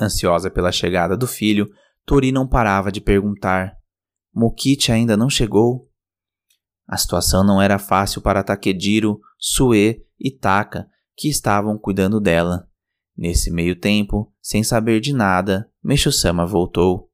Ansiosa 0.00 0.50
pela 0.50 0.72
chegada 0.72 1.14
do 1.14 1.26
filho, 1.26 1.68
Tori 2.06 2.32
não 2.32 2.48
parava 2.48 2.90
de 2.90 3.02
perguntar: 3.02 3.76
Mokichi 4.34 4.90
ainda 4.90 5.16
não 5.16 5.28
chegou? 5.28 5.90
A 6.88 6.96
situação 6.96 7.44
não 7.44 7.60
era 7.60 7.78
fácil 7.78 8.20
para 8.20 8.42
Takediro, 8.42 9.20
Sue 9.38 10.04
e 10.18 10.30
Taka, 10.30 10.88
que 11.16 11.28
estavam 11.28 11.78
cuidando 11.78 12.20
dela. 12.20 12.68
Nesse 13.16 13.50
meio 13.50 13.78
tempo, 13.78 14.32
sem 14.40 14.62
saber 14.62 15.00
de 15.00 15.12
nada, 15.12 15.70
Mesho-sama 15.82 16.46
voltou. 16.46 17.10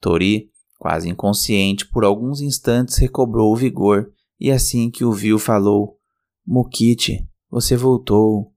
Tori, 0.00 0.50
quase 0.78 1.08
inconsciente, 1.08 1.86
por 1.86 2.04
alguns 2.04 2.40
instantes 2.40 2.98
recobrou 2.98 3.52
o 3.52 3.56
vigor 3.56 4.12
e 4.38 4.50
assim 4.50 4.90
que 4.90 5.04
o 5.04 5.12
viu 5.12 5.38
falou: 5.38 5.98
Mokichi, 6.46 7.26
você 7.50 7.76
voltou. 7.76 8.52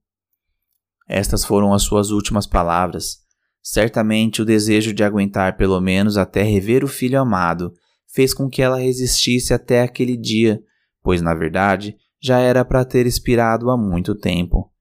Estas 1.08 1.44
foram 1.44 1.72
as 1.72 1.82
suas 1.82 2.10
últimas 2.10 2.46
palavras. 2.46 3.26
Certamente 3.62 4.42
o 4.42 4.44
desejo 4.44 4.92
de 4.92 5.02
aguentar 5.02 5.56
pelo 5.56 5.80
menos 5.80 6.16
até 6.16 6.42
rever 6.42 6.84
o 6.84 6.88
filho 6.88 7.20
amado 7.20 7.72
fez 8.12 8.32
com 8.32 8.48
que 8.48 8.62
ela 8.62 8.78
resistisse 8.78 9.52
até 9.52 9.82
aquele 9.82 10.16
dia, 10.16 10.60
pois 11.02 11.20
na 11.22 11.34
verdade 11.34 11.96
já 12.20 12.38
era 12.40 12.64
para 12.64 12.84
ter 12.84 13.06
expirado 13.06 13.70
há 13.70 13.76
muito 13.76 14.14
tempo. 14.14 14.72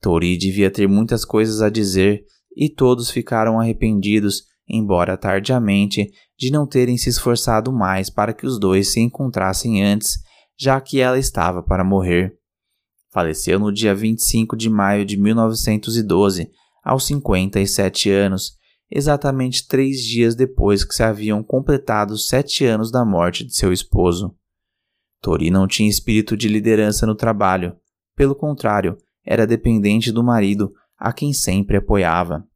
Tori 0.00 0.36
devia 0.36 0.70
ter 0.70 0.88
muitas 0.88 1.24
coisas 1.24 1.60
a 1.62 1.68
dizer 1.68 2.24
e 2.56 2.68
todos 2.68 3.10
ficaram 3.10 3.60
arrependidos, 3.60 4.44
embora 4.68 5.16
tardiamente, 5.16 6.10
de 6.38 6.50
não 6.50 6.66
terem 6.66 6.96
se 6.96 7.08
esforçado 7.08 7.72
mais 7.72 8.10
para 8.10 8.32
que 8.32 8.46
os 8.46 8.58
dois 8.58 8.92
se 8.92 9.00
encontrassem 9.00 9.82
antes, 9.84 10.18
já 10.58 10.80
que 10.80 11.00
ela 11.00 11.18
estava 11.18 11.62
para 11.62 11.84
morrer. 11.84 12.34
Faleceu 13.12 13.58
no 13.58 13.72
dia 13.72 13.94
25 13.94 14.56
de 14.56 14.70
maio 14.70 15.04
de 15.04 15.16
1912, 15.16 16.50
aos 16.82 17.06
57 17.06 18.10
anos, 18.10 18.52
exatamente 18.90 19.66
três 19.66 20.02
dias 20.02 20.34
depois 20.34 20.84
que 20.84 20.94
se 20.94 21.02
haviam 21.02 21.42
completado 21.42 22.18
sete 22.18 22.64
anos 22.64 22.90
da 22.90 23.04
morte 23.04 23.44
de 23.44 23.54
seu 23.54 23.72
esposo. 23.72 24.34
Tori 25.20 25.50
não 25.50 25.68
tinha 25.68 25.88
espírito 25.88 26.36
de 26.36 26.48
liderança 26.48 27.06
no 27.06 27.14
trabalho. 27.14 27.76
Pelo 28.16 28.34
contrário, 28.34 28.96
era 29.24 29.46
dependente 29.46 30.10
do 30.10 30.24
marido, 30.24 30.72
a 30.98 31.12
quem 31.12 31.32
sempre 31.32 31.76
apoiava. 31.76 32.46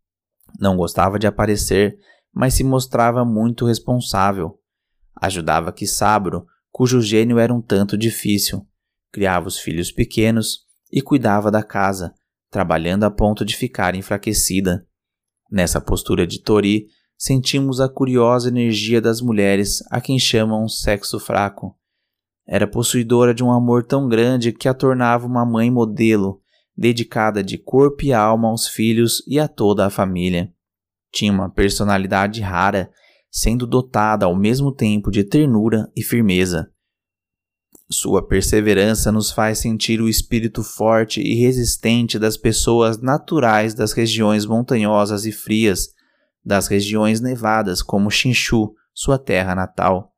Não 0.59 0.77
gostava 0.77 1.19
de 1.19 1.27
aparecer, 1.27 1.99
mas 2.33 2.55
se 2.55 2.65
mostrava 2.65 3.25
muito 3.25 3.67
responsável. 3.67 4.59
Ajudava 5.21 5.73
Kisabro, 5.73 6.47
cujo 6.71 7.01
gênio 7.01 7.39
era 7.39 7.55
um 7.55 7.63
tanto 7.63 7.97
difícil. 7.97 8.67
Criava 9.13 9.47
os 9.47 9.59
filhos 9.59 9.93
pequenos 9.93 10.65
e 10.91 11.01
cuidava 11.01 11.51
da 11.51 11.63
casa, 11.63 12.15
trabalhando 12.51 13.05
a 13.05 13.11
ponto 13.11 13.45
de 13.45 13.57
ficar 13.57 13.95
enfraquecida. 13.95 14.87
Nessa 15.55 15.81
postura 15.81 16.27
de 16.27 16.41
Tori, 16.41 16.89
sentimos 17.17 17.81
a 17.81 17.89
curiosa 17.89 18.49
energia 18.49 19.01
das 19.01 19.21
mulheres 19.21 19.85
a 19.89 20.01
quem 20.01 20.19
chamam 20.19 20.69
sexo 20.69 21.21
fraco. 21.21 21.79
Era 22.45 22.67
possuidora 22.67 23.33
de 23.33 23.45
um 23.45 23.53
amor 23.53 23.85
tão 23.85 24.09
grande 24.09 24.53
que 24.53 24.69
a 24.69 24.75
tornava 24.75 25.29
uma 25.29 25.47
mãe 25.47 25.71
modelo, 25.71 26.41
dedicada 26.77 27.41
de 27.41 27.57
corpo 27.57 28.05
e 28.05 28.13
alma 28.13 28.49
aos 28.49 28.67
filhos 28.67 29.23
e 29.29 29.39
a 29.39 29.47
toda 29.47 29.87
a 29.87 29.91
família. 29.91 30.53
Tinha 31.13 31.31
uma 31.31 31.49
personalidade 31.49 32.41
rara, 32.41 32.91
sendo 33.31 33.65
dotada 33.65 34.27
ao 34.27 34.35
mesmo 34.35 34.73
tempo 34.73 35.09
de 35.09 35.23
ternura 35.23 35.89
e 35.95 36.03
firmeza. 36.03 36.69
Sua 37.91 38.27
perseverança 38.27 39.13
nos 39.13 39.31
faz 39.31 39.59
sentir 39.59 40.01
o 40.01 40.09
espírito 40.09 40.63
forte 40.63 41.21
e 41.21 41.35
resistente 41.35 42.19
das 42.19 42.37
pessoas 42.37 42.99
naturais 42.99 43.75
das 43.75 43.93
regiões 43.93 44.47
montanhosas 44.47 45.27
e 45.27 45.33
frias, 45.33 45.89
das 46.45 46.67
regiões 46.67 47.21
nevadas 47.21 47.83
como 47.83 48.11
Xinchu, 48.11 48.75
sua 48.93 49.19
terra 49.19 49.55
natal. 49.55 50.13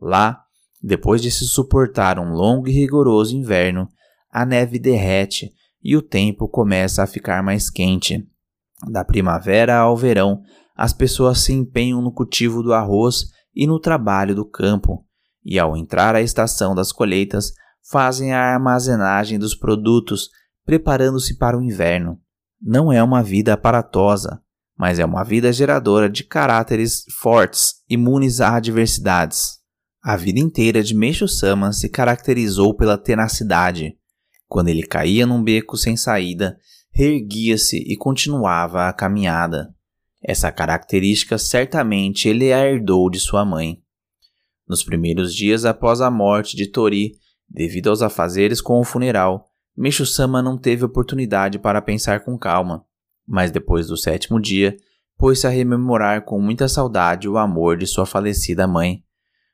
Lá, 0.00 0.40
depois 0.82 1.20
de 1.20 1.30
se 1.30 1.46
suportar 1.46 2.18
um 2.18 2.32
longo 2.32 2.68
e 2.68 2.72
rigoroso 2.72 3.36
inverno, 3.36 3.88
a 4.30 4.46
neve 4.46 4.78
derrete 4.78 5.52
e 5.82 5.96
o 5.96 6.02
tempo 6.02 6.48
começa 6.48 7.02
a 7.02 7.06
ficar 7.06 7.42
mais 7.42 7.68
quente. 7.68 8.26
Da 8.90 9.04
primavera 9.04 9.76
ao 9.76 9.96
verão, 9.96 10.42
as 10.74 10.92
pessoas 10.92 11.40
se 11.40 11.52
empenham 11.52 12.00
no 12.00 12.12
cultivo 12.12 12.62
do 12.62 12.72
arroz 12.72 13.26
e 13.54 13.66
no 13.66 13.78
trabalho 13.78 14.34
do 14.34 14.44
campo, 14.44 15.06
e 15.44 15.58
ao 15.58 15.76
entrar 15.76 16.14
a 16.14 16.22
estação 16.22 16.74
das 16.74 16.92
colheitas, 16.92 17.52
fazem 17.90 18.32
a 18.32 18.40
armazenagem 18.40 19.38
dos 19.38 19.54
produtos, 19.54 20.30
preparando-se 20.64 21.36
para 21.36 21.58
o 21.58 21.62
inverno. 21.62 22.18
Não 22.60 22.92
é 22.92 23.02
uma 23.02 23.22
vida 23.22 23.52
aparatosa, 23.52 24.40
mas 24.76 24.98
é 24.98 25.04
uma 25.04 25.22
vida 25.22 25.52
geradora 25.52 26.08
de 26.08 26.24
caráteres 26.24 27.04
fortes, 27.20 27.74
imunes 27.88 28.40
a 28.40 28.56
adversidades. 28.56 29.58
A 30.02 30.16
vida 30.16 30.40
inteira 30.40 30.82
de 30.82 30.94
Meishu 30.94 31.28
Sama 31.28 31.72
se 31.72 31.88
caracterizou 31.88 32.74
pela 32.74 32.96
tenacidade, 32.96 33.96
quando 34.54 34.68
ele 34.68 34.86
caía 34.86 35.26
num 35.26 35.42
beco 35.42 35.76
sem 35.76 35.96
saída, 35.96 36.56
reerguia-se 36.92 37.76
e 37.76 37.96
continuava 37.96 38.88
a 38.88 38.92
caminhada. 38.92 39.74
Essa 40.22 40.52
característica 40.52 41.36
certamente 41.38 42.28
ele 42.28 42.52
a 42.52 42.64
herdou 42.64 43.10
de 43.10 43.18
sua 43.18 43.44
mãe. 43.44 43.82
Nos 44.66 44.82
primeiros 44.82 45.34
dias 45.34 45.64
após 45.64 46.00
a 46.00 46.10
morte 46.10 46.56
de 46.56 46.66
Tori, 46.66 47.12
devido 47.48 47.90
aos 47.90 48.02
afazeres 48.02 48.60
com 48.60 48.80
o 48.80 48.84
funeral, 48.84 49.46
Meshu-sama 49.76 50.40
não 50.40 50.56
teve 50.56 50.84
oportunidade 50.84 51.58
para 51.58 51.82
pensar 51.82 52.20
com 52.20 52.38
calma, 52.38 52.84
mas 53.26 53.50
depois 53.50 53.88
do 53.88 53.96
sétimo 53.96 54.40
dia, 54.40 54.76
pôs-se 55.16 55.46
a 55.46 55.50
rememorar 55.50 56.24
com 56.24 56.40
muita 56.40 56.68
saudade 56.68 57.28
o 57.28 57.36
amor 57.36 57.76
de 57.76 57.86
sua 57.86 58.06
falecida 58.06 58.66
mãe. 58.66 59.02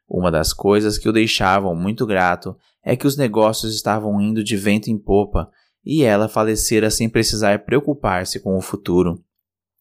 Uma 0.07 0.31
das 0.31 0.53
coisas 0.53 0.99
que 0.99 1.09
o 1.09 1.13
deixavam 1.13 1.75
muito 1.75 2.05
grato 2.07 2.57
é 2.85 2.97
que 2.97 3.07
os 3.07 3.17
negócios 3.17 3.75
estavam 3.75 4.21
indo 4.21 4.45
de 4.45 4.57
vento 4.57 4.91
em 4.91 4.99
popa 4.99 5.51
e 5.85 6.03
ela 6.03 6.29
falecera 6.29 6.91
sem 6.91 7.09
precisar 7.09 7.65
preocupar-se 7.65 8.41
com 8.41 8.57
o 8.57 8.61
futuro. 8.61 9.23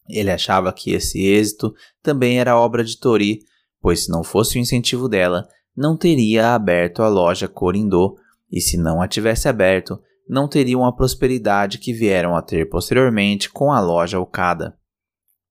Ele 0.08 0.30
achava 0.30 0.72
que 0.72 0.92
esse 0.92 1.20
êxito 1.20 1.74
também 2.02 2.40
era 2.40 2.58
obra 2.58 2.82
de 2.82 2.98
Tori, 2.98 3.40
pois 3.80 4.04
se 4.04 4.10
não 4.10 4.22
fosse 4.22 4.58
o 4.58 4.60
incentivo 4.60 5.08
dela, 5.08 5.46
não 5.76 5.96
teria 5.96 6.54
aberto 6.54 7.02
a 7.02 7.08
loja 7.08 7.48
Corindô, 7.48 8.16
e 8.50 8.60
se 8.60 8.76
não 8.76 9.00
a 9.00 9.08
tivesse 9.08 9.48
aberto, 9.48 10.00
não 10.28 10.48
teriam 10.48 10.84
a 10.84 10.92
prosperidade 10.92 11.78
que 11.78 11.92
vieram 11.92 12.36
a 12.36 12.42
ter 12.42 12.68
posteriormente 12.68 13.50
com 13.50 13.72
a 13.72 13.80
loja 13.80 14.18
Okada. 14.18 14.76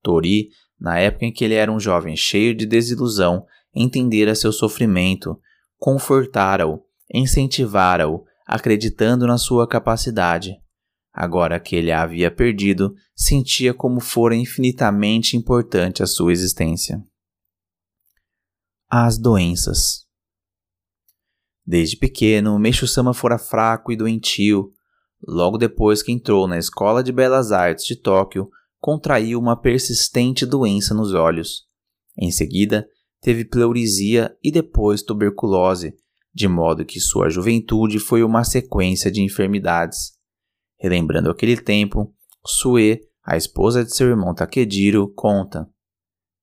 Tori, 0.01 0.49
na 0.79 0.99
época 0.99 1.25
em 1.25 1.31
que 1.31 1.43
ele 1.43 1.55
era 1.55 1.71
um 1.71 1.79
jovem 1.79 2.15
cheio 2.15 2.55
de 2.55 2.65
desilusão, 2.65 3.45
entendera 3.73 4.35
seu 4.35 4.51
sofrimento, 4.51 5.39
confortara-o 5.77 6.83
incentivara-o, 7.13 8.23
acreditando 8.45 9.25
na 9.25 9.37
sua 9.37 9.67
capacidade. 9.67 10.55
Agora 11.11 11.59
que 11.59 11.75
ele 11.75 11.91
a 11.91 12.03
havia 12.03 12.31
perdido, 12.31 12.93
sentia 13.15 13.73
como 13.73 13.99
fora 13.99 14.35
infinitamente 14.35 15.35
importante 15.35 16.03
a 16.03 16.07
sua 16.07 16.31
existência. 16.31 17.03
As 18.91 19.19
doenças. 19.19 20.07
Desde 21.63 21.95
pequeno, 21.95 22.57
Meixo-sama 22.57 23.13
fora 23.13 23.37
fraco 23.37 23.91
e 23.91 23.95
doentio. 23.95 24.73
Logo 25.27 25.59
depois 25.59 26.01
que 26.01 26.11
entrou 26.11 26.47
na 26.47 26.57
Escola 26.57 27.03
de 27.03 27.11
Belas 27.11 27.51
Artes 27.51 27.85
de 27.85 27.95
Tóquio, 27.95 28.49
contraiu 28.79 29.37
uma 29.37 29.55
persistente 29.55 30.43
doença 30.43 30.95
nos 30.95 31.13
olhos. 31.13 31.67
Em 32.17 32.31
seguida, 32.31 32.89
teve 33.21 33.45
pleurisia 33.45 34.35
e 34.43 34.51
depois 34.51 35.03
tuberculose, 35.03 35.93
de 36.33 36.47
modo 36.47 36.83
que 36.83 36.99
sua 36.99 37.29
juventude 37.29 37.99
foi 37.99 38.23
uma 38.23 38.43
sequência 38.43 39.11
de 39.11 39.21
enfermidades. 39.21 40.13
Relembrando 40.79 41.29
aquele 41.29 41.57
tempo, 41.57 42.11
Sue, 42.43 43.01
a 43.23 43.37
esposa 43.37 43.85
de 43.85 43.93
seu 43.93 44.07
irmão 44.07 44.33
Takediro, 44.33 45.13
conta: 45.13 45.69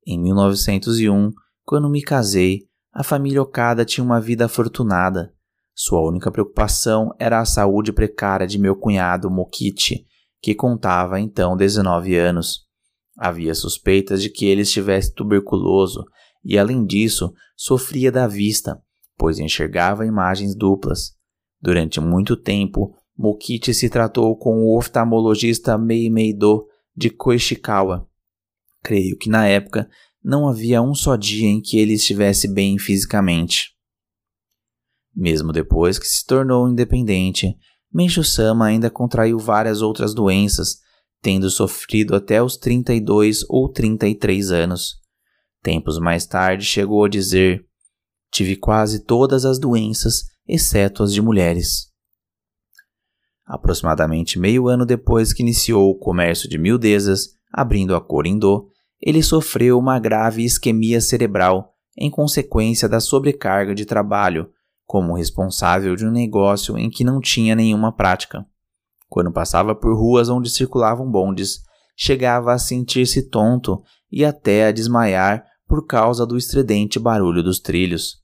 Em 0.07 0.17
1901, 0.17 1.33
quando 1.67 1.91
me 1.91 2.01
casei, 2.01 2.69
a 2.93 3.03
família 3.03 3.43
Okada 3.43 3.85
tinha 3.85 4.05
uma 4.05 4.21
vida 4.21 4.47
afortunada. 4.47 5.35
Sua 5.75 6.01
única 6.01 6.31
preocupação 6.31 7.13
era 7.19 7.41
a 7.41 7.45
saúde 7.45 7.93
precária 7.93 8.47
de 8.47 8.57
meu 8.57 8.77
cunhado 8.77 9.29
Mokichi, 9.29 10.07
que 10.41 10.55
contava 10.55 11.19
então 11.19 11.57
19 11.57 12.17
anos. 12.17 12.61
Havia 13.19 13.53
suspeitas 13.53 14.23
de 14.23 14.31
que 14.31 14.47
ele 14.47 14.63
estivesse 14.63 15.13
tuberculoso 15.13 16.05
e, 16.45 16.57
além 16.57 16.87
disso, 16.87 17.35
sofria 17.57 18.13
da 18.13 18.29
vista, 18.29 18.81
pois 19.19 19.41
enxergava 19.41 20.07
imagens 20.07 20.55
duplas. 20.55 21.17
Durante 21.61 22.01
muito 22.01 22.37
tempo, 22.37 22.95
Mokichi 23.19 23.75
se 23.75 23.91
tratou 23.91 24.37
com 24.39 24.61
o 24.61 24.79
oftalmologista 24.79 25.77
Meimeido 25.77 26.65
de 26.95 27.11
Koishikawa. 27.11 28.09
Creio 28.85 29.19
que 29.19 29.29
na 29.29 29.49
época 29.49 29.89
não 30.27 30.49
havia 30.49 30.83
um 30.83 30.93
só 30.93 31.15
dia 31.15 31.47
em 31.47 31.61
que 31.61 31.79
ele 31.79 31.93
estivesse 31.93 32.53
bem 32.53 32.81
fisicamente. 32.81 33.71
Mesmo 35.15 35.53
depois 35.53 36.01
que 36.01 36.09
se 36.09 36.27
tornou 36.27 36.69
independente, 36.69 37.57
Meishu-sama 37.95 38.67
ainda 38.67 38.91
contraiu 38.91 39.39
várias 39.39 39.81
outras 39.83 40.13
doenças, 40.13 40.79
tendo 41.23 41.49
sofrido 41.49 42.17
até 42.17 42.43
os 42.43 42.57
32 42.57 43.45
ou 43.49 43.71
33 43.71 44.51
anos. 44.51 44.97
Tempos 45.63 45.97
mais 46.01 46.27
tarde 46.27 46.65
chegou 46.65 47.05
a 47.05 47.09
dizer: 47.09 47.65
Tive 48.33 48.57
quase 48.57 49.05
todas 49.05 49.45
as 49.45 49.61
doenças, 49.61 50.25
exceto 50.45 51.05
as 51.05 51.13
de 51.13 51.23
mulheres. 51.23 51.87
Aproximadamente 53.47 54.41
meio 54.41 54.67
ano 54.67 54.85
depois 54.85 55.33
que 55.33 55.43
iniciou 55.43 55.89
o 55.89 55.97
comércio 55.97 56.49
de 56.49 56.59
miudezas, 56.59 57.29
abrindo 57.53 57.95
a 57.95 58.01
Corindô, 58.01 58.69
ele 59.01 59.23
sofreu 59.23 59.79
uma 59.79 59.99
grave 59.99 60.45
isquemia 60.45 61.01
cerebral 61.01 61.73
em 61.99 62.11
consequência 62.11 62.89
da 62.89 63.01
sobrecarga 63.01 63.75
de 63.75 63.85
trabalho, 63.85 64.51
como 64.85 65.17
responsável 65.17 65.97
de 65.97 66.07
um 66.07 66.11
negócio 66.11 66.79
em 66.79 66.91
que 66.91 67.05
não 67.05 67.21
tinha 67.21 67.55
nenhuma 67.55 67.93
prática. 67.93 68.47
Quando 69.09 69.33
passava 69.33 69.75
por 69.75 69.97
ruas 69.97 70.29
onde 70.29 70.51
circulavam 70.51 71.11
bondes, 71.11 71.61
chegava 71.97 72.53
a 72.53 72.59
sentir-se 72.59 73.29
tonto 73.29 73.83
e 74.11 74.25
até 74.25 74.67
a 74.67 74.73
desmaiar 74.73 75.45
por 75.67 75.87
causa 75.87 76.27
do 76.27 76.37
estridente 76.37 76.99
barulho 76.99 77.43
dos 77.43 77.59
trilhos. 77.59 78.19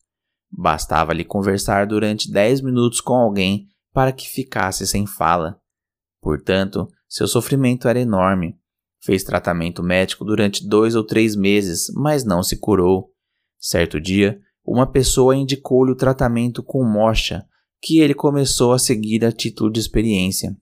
Bastava-lhe 0.51 1.25
conversar 1.25 1.87
durante 1.87 2.31
dez 2.31 2.61
minutos 2.61 3.01
com 3.01 3.15
alguém 3.15 3.67
para 3.93 4.13
que 4.13 4.29
ficasse 4.29 4.87
sem 4.87 5.07
fala. 5.07 5.59
Portanto, 6.21 6.87
seu 7.09 7.27
sofrimento 7.27 7.89
era 7.89 7.99
enorme. 7.99 8.57
Fez 9.05 9.25
tratamento 9.25 9.83
médico 9.83 10.25
durante 10.25 10.67
dois 10.67 10.95
ou 10.95 11.05
três 11.05 11.35
meses, 11.35 11.93
mas 11.95 12.25
não 12.25 12.43
se 12.43 12.59
curou. 12.59 13.11
Certo 13.59 14.01
dia, 14.01 14.39
uma 14.65 14.87
pessoa 14.91 15.35
indicou-lhe 15.35 15.93
o 15.93 15.97
tratamento 15.97 16.63
com 16.63 16.85
mocha, 16.85 17.45
que 17.83 17.99
ele 17.99 18.15
começou 18.15 18.73
a 18.73 18.79
seguir 18.79 19.25
a 19.25 19.33
título 19.33 19.73
de 19.73 19.81
experiência. 19.81 20.57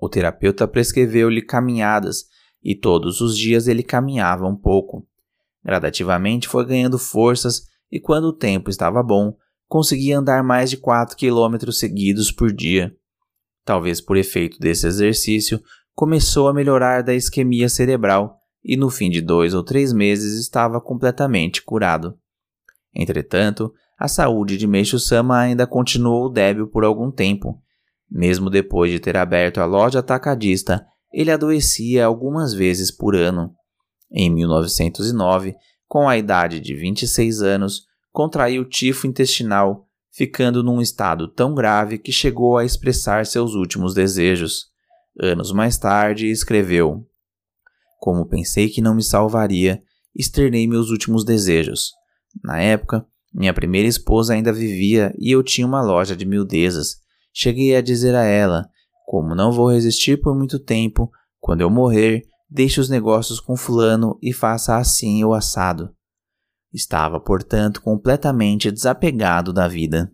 O 0.00 0.08
terapeuta 0.08 0.68
prescreveu-lhe 0.68 1.42
caminhadas 1.42 2.26
e 2.62 2.74
todos 2.74 3.20
os 3.20 3.36
dias 3.36 3.66
ele 3.66 3.82
caminhava 3.82 4.46
um 4.46 4.56
pouco. 4.56 5.06
Gradativamente 5.64 6.46
foi 6.46 6.64
ganhando 6.64 6.98
forças 6.98 7.62
e, 7.90 7.98
quando 7.98 8.26
o 8.26 8.32
tempo 8.32 8.70
estava 8.70 9.02
bom, 9.02 9.36
conseguia 9.66 10.18
andar 10.18 10.44
mais 10.44 10.70
de 10.70 10.76
4 10.76 11.16
quilômetros 11.16 11.78
seguidos 11.78 12.30
por 12.30 12.52
dia. 12.52 12.94
Talvez 13.64 14.00
por 14.00 14.16
efeito 14.16 14.58
desse 14.58 14.86
exercício, 14.86 15.60
começou 15.94 16.48
a 16.48 16.54
melhorar 16.54 17.02
da 17.02 17.14
isquemia 17.14 17.68
cerebral 17.68 18.38
e 18.64 18.76
no 18.76 18.90
fim 18.90 19.10
de 19.10 19.20
dois 19.20 19.54
ou 19.54 19.62
três 19.62 19.92
meses 19.92 20.40
estava 20.40 20.80
completamente 20.80 21.62
curado. 21.62 22.18
Entretanto, 22.94 23.72
a 23.98 24.08
saúde 24.08 24.56
de 24.56 24.66
Meixo 24.66 24.98
Sama 24.98 25.38
ainda 25.38 25.66
continuou 25.66 26.28
débil 26.28 26.66
por 26.66 26.84
algum 26.84 27.10
tempo. 27.10 27.60
Mesmo 28.10 28.50
depois 28.50 28.90
de 28.90 28.98
ter 28.98 29.16
aberto 29.16 29.58
a 29.58 29.64
loja 29.64 30.00
atacadista, 30.00 30.84
ele 31.12 31.30
adoecia 31.30 32.04
algumas 32.04 32.52
vezes 32.52 32.90
por 32.90 33.14
ano. 33.14 33.52
Em 34.10 34.30
1909, 34.30 35.54
com 35.86 36.08
a 36.08 36.16
idade 36.16 36.60
de 36.60 36.74
26 36.74 37.42
anos, 37.42 37.82
contraiu 38.10 38.64
tifo 38.64 39.06
intestinal, 39.06 39.86
ficando 40.12 40.62
num 40.62 40.80
estado 40.80 41.28
tão 41.28 41.54
grave 41.54 41.98
que 41.98 42.12
chegou 42.12 42.56
a 42.56 42.64
expressar 42.64 43.26
seus 43.26 43.54
últimos 43.54 43.94
desejos. 43.94 44.73
Anos 45.20 45.52
mais 45.52 45.78
tarde, 45.78 46.28
escreveu: 46.28 47.06
Como 48.00 48.26
pensei 48.26 48.68
que 48.68 48.82
não 48.82 48.94
me 48.94 49.02
salvaria, 49.02 49.82
externei 50.14 50.66
meus 50.66 50.90
últimos 50.90 51.24
desejos. 51.24 51.92
Na 52.42 52.60
época, 52.60 53.06
minha 53.32 53.54
primeira 53.54 53.88
esposa 53.88 54.34
ainda 54.34 54.52
vivia 54.52 55.14
e 55.18 55.30
eu 55.30 55.42
tinha 55.42 55.66
uma 55.66 55.82
loja 55.82 56.16
de 56.16 56.24
miudezas. 56.24 56.96
Cheguei 57.32 57.76
a 57.76 57.80
dizer 57.80 58.14
a 58.14 58.24
ela: 58.24 58.68
Como 59.06 59.34
não 59.34 59.52
vou 59.52 59.70
resistir 59.70 60.20
por 60.20 60.34
muito 60.36 60.58
tempo, 60.58 61.10
quando 61.40 61.60
eu 61.60 61.70
morrer, 61.70 62.22
deixe 62.48 62.80
os 62.80 62.88
negócios 62.88 63.40
com 63.40 63.56
Fulano 63.56 64.18
e 64.22 64.32
faça 64.32 64.76
assim 64.76 65.24
o 65.24 65.32
assado. 65.32 65.94
Estava, 66.72 67.20
portanto, 67.20 67.80
completamente 67.80 68.70
desapegado 68.70 69.52
da 69.52 69.68
vida. 69.68 70.12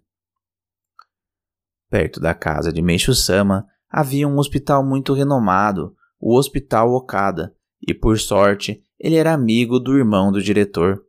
Perto 1.88 2.20
da 2.20 2.34
casa 2.34 2.70
de 2.70 2.82
Meixo-sama 2.82 3.66
havia 3.90 4.28
um 4.28 4.38
hospital 4.38 4.84
muito 4.84 5.12
renomado, 5.12 5.94
o 6.20 6.36
Hospital 6.36 6.92
Okada, 6.92 7.52
e 7.86 7.92
por 7.92 8.18
sorte 8.18 8.82
ele 8.98 9.16
era 9.16 9.32
amigo 9.32 9.80
do 9.80 9.96
irmão 9.96 10.30
do 10.30 10.42
diretor. 10.42 11.02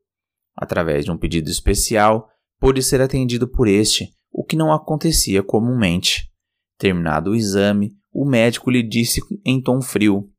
Através 0.56 1.06
de 1.06 1.12
um 1.12 1.18
pedido 1.18 1.50
especial, 1.50 2.30
pôde 2.60 2.82
ser 2.82 3.02
atendido 3.02 3.48
por 3.48 3.68
este, 3.68 4.14
o 4.32 4.44
que 4.44 4.56
não 4.56 4.72
acontecia 4.72 5.44
comumente. 5.44 6.32
Terminado 6.78 7.32
o 7.32 7.36
exame, 7.36 7.96
o 8.12 8.26
médico 8.26 8.72
lhe 8.72 8.82
disse 8.82 9.22
em 9.46 9.62
tom 9.62 9.82
frio: 9.82 10.30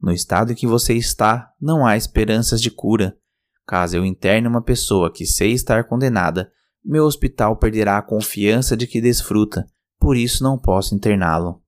No 0.00 0.12
estado 0.12 0.52
em 0.52 0.54
que 0.54 0.66
você 0.66 0.94
está, 0.94 1.52
não 1.60 1.84
há 1.84 1.96
esperanças 1.96 2.60
de 2.60 2.70
cura. 2.70 3.16
Caso 3.66 3.96
eu 3.96 4.04
interne 4.04 4.46
uma 4.46 4.62
pessoa 4.62 5.12
que 5.12 5.26
sei 5.26 5.52
estar 5.52 5.84
condenada, 5.84 6.50
meu 6.84 7.04
hospital 7.04 7.56
perderá 7.56 7.98
a 7.98 8.02
confiança 8.02 8.76
de 8.76 8.86
que 8.86 9.00
desfruta, 9.00 9.66
por 10.06 10.16
isso 10.16 10.44
não 10.44 10.56
posso 10.56 10.94
interná-lo. 10.94 11.60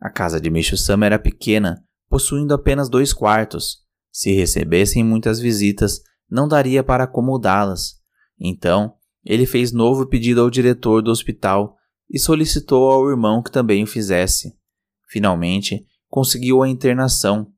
A 0.00 0.08
casa 0.08 0.40
de 0.40 0.48
Micho-sama 0.48 1.04
era 1.04 1.18
pequena, 1.18 1.84
possuindo 2.08 2.54
apenas 2.54 2.88
dois 2.88 3.12
quartos. 3.12 3.80
Se 4.10 4.32
recebessem 4.32 5.04
muitas 5.04 5.38
visitas, 5.38 6.00
não 6.30 6.48
daria 6.48 6.82
para 6.82 7.04
acomodá-las. 7.04 7.96
Então, 8.40 8.94
ele 9.22 9.44
fez 9.44 9.70
novo 9.70 10.06
pedido 10.06 10.40
ao 10.40 10.48
diretor 10.48 11.02
do 11.02 11.10
hospital 11.10 11.76
e 12.08 12.18
solicitou 12.18 12.90
ao 12.90 13.06
irmão 13.10 13.42
que 13.42 13.52
também 13.52 13.84
o 13.84 13.86
fizesse. 13.86 14.56
Finalmente, 15.10 15.86
conseguiu 16.08 16.62
a 16.62 16.68
internação. 16.70 17.52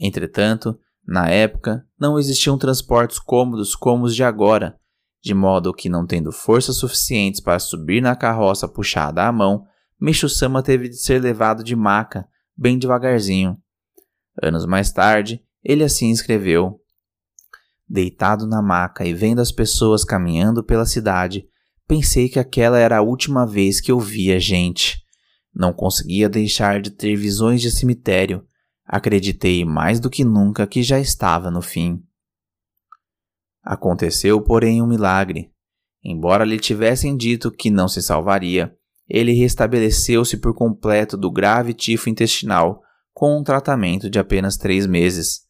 Entretanto, 0.00 0.80
na 1.06 1.28
época, 1.28 1.86
não 2.00 2.18
existiam 2.18 2.56
transportes 2.56 3.18
cômodos 3.18 3.74
como 3.76 4.06
os 4.06 4.14
de 4.14 4.24
agora, 4.24 4.80
de 5.22 5.34
modo 5.34 5.72
que, 5.72 5.88
não 5.88 6.06
tendo 6.06 6.30
forças 6.30 6.76
suficientes 6.76 7.40
para 7.40 7.58
subir 7.58 8.00
na 8.00 8.14
carroça 8.14 8.68
puxada 8.68 9.26
à 9.26 9.32
mão, 9.32 9.64
Micho-sama 10.00 10.62
teve 10.62 10.88
de 10.88 10.96
ser 10.96 11.20
levado 11.22 11.64
de 11.64 11.74
maca, 11.74 12.28
bem 12.56 12.78
devagarzinho. 12.78 13.56
Anos 14.42 14.66
mais 14.66 14.92
tarde, 14.92 15.42
ele 15.64 15.82
assim 15.82 16.10
escreveu: 16.10 16.78
Deitado 17.88 18.46
na 18.46 18.60
maca 18.60 19.06
e 19.06 19.14
vendo 19.14 19.40
as 19.40 19.50
pessoas 19.50 20.04
caminhando 20.04 20.62
pela 20.62 20.84
cidade, 20.84 21.46
pensei 21.88 22.28
que 22.28 22.38
aquela 22.38 22.78
era 22.78 22.98
a 22.98 23.02
última 23.02 23.46
vez 23.46 23.80
que 23.80 23.90
eu 23.90 23.98
via 23.98 24.38
gente. 24.38 25.02
Não 25.54 25.72
conseguia 25.72 26.28
deixar 26.28 26.82
de 26.82 26.90
ter 26.90 27.16
visões 27.16 27.62
de 27.62 27.70
cemitério. 27.70 28.44
Acreditei 28.84 29.64
mais 29.64 29.98
do 29.98 30.10
que 30.10 30.22
nunca 30.22 30.66
que 30.66 30.82
já 30.82 31.00
estava 31.00 31.50
no 31.50 31.62
fim. 31.62 32.02
Aconteceu, 33.66 34.40
porém, 34.40 34.80
um 34.80 34.86
milagre. 34.86 35.50
Embora 36.04 36.44
lhe 36.44 36.56
tivessem 36.56 37.16
dito 37.16 37.50
que 37.50 37.68
não 37.68 37.88
se 37.88 38.00
salvaria, 38.00 38.72
ele 39.08 39.32
restabeleceu-se 39.32 40.36
por 40.36 40.54
completo 40.54 41.16
do 41.16 41.32
grave 41.32 41.74
tifo 41.74 42.08
intestinal 42.08 42.80
com 43.12 43.36
um 43.36 43.42
tratamento 43.42 44.08
de 44.08 44.20
apenas 44.20 44.56
três 44.56 44.86
meses. 44.86 45.40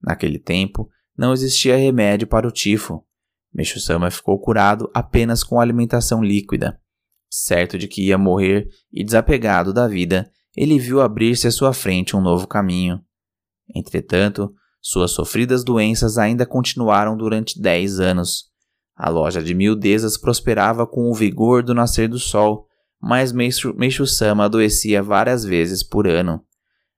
Naquele 0.00 0.38
tempo, 0.38 0.88
não 1.18 1.32
existia 1.32 1.76
remédio 1.76 2.28
para 2.28 2.46
o 2.46 2.52
tifo. 2.52 3.04
Meshu-sama 3.52 4.08
ficou 4.08 4.40
curado 4.40 4.88
apenas 4.94 5.42
com 5.42 5.58
alimentação 5.58 6.22
líquida. 6.22 6.80
Certo 7.28 7.76
de 7.76 7.88
que 7.88 8.06
ia 8.06 8.16
morrer 8.16 8.68
e 8.92 9.02
desapegado 9.02 9.72
da 9.72 9.88
vida, 9.88 10.30
ele 10.56 10.78
viu 10.78 11.00
abrir-se 11.00 11.48
à 11.48 11.50
sua 11.50 11.72
frente 11.72 12.14
um 12.14 12.20
novo 12.20 12.46
caminho. 12.46 13.00
Entretanto, 13.74 14.54
suas 14.86 15.12
sofridas 15.12 15.64
doenças 15.64 16.18
ainda 16.18 16.44
continuaram 16.44 17.16
durante 17.16 17.58
dez 17.58 17.98
anos. 18.00 18.50
A 18.94 19.08
loja 19.08 19.42
de 19.42 19.54
miudezas 19.54 20.18
prosperava 20.18 20.86
com 20.86 21.10
o 21.10 21.14
vigor 21.14 21.62
do 21.62 21.72
nascer 21.72 22.06
do 22.06 22.18
sol, 22.18 22.68
mas 23.00 23.32
Meishu-sama 23.32 24.44
adoecia 24.44 25.02
várias 25.02 25.42
vezes 25.42 25.82
por 25.82 26.06
ano. 26.06 26.44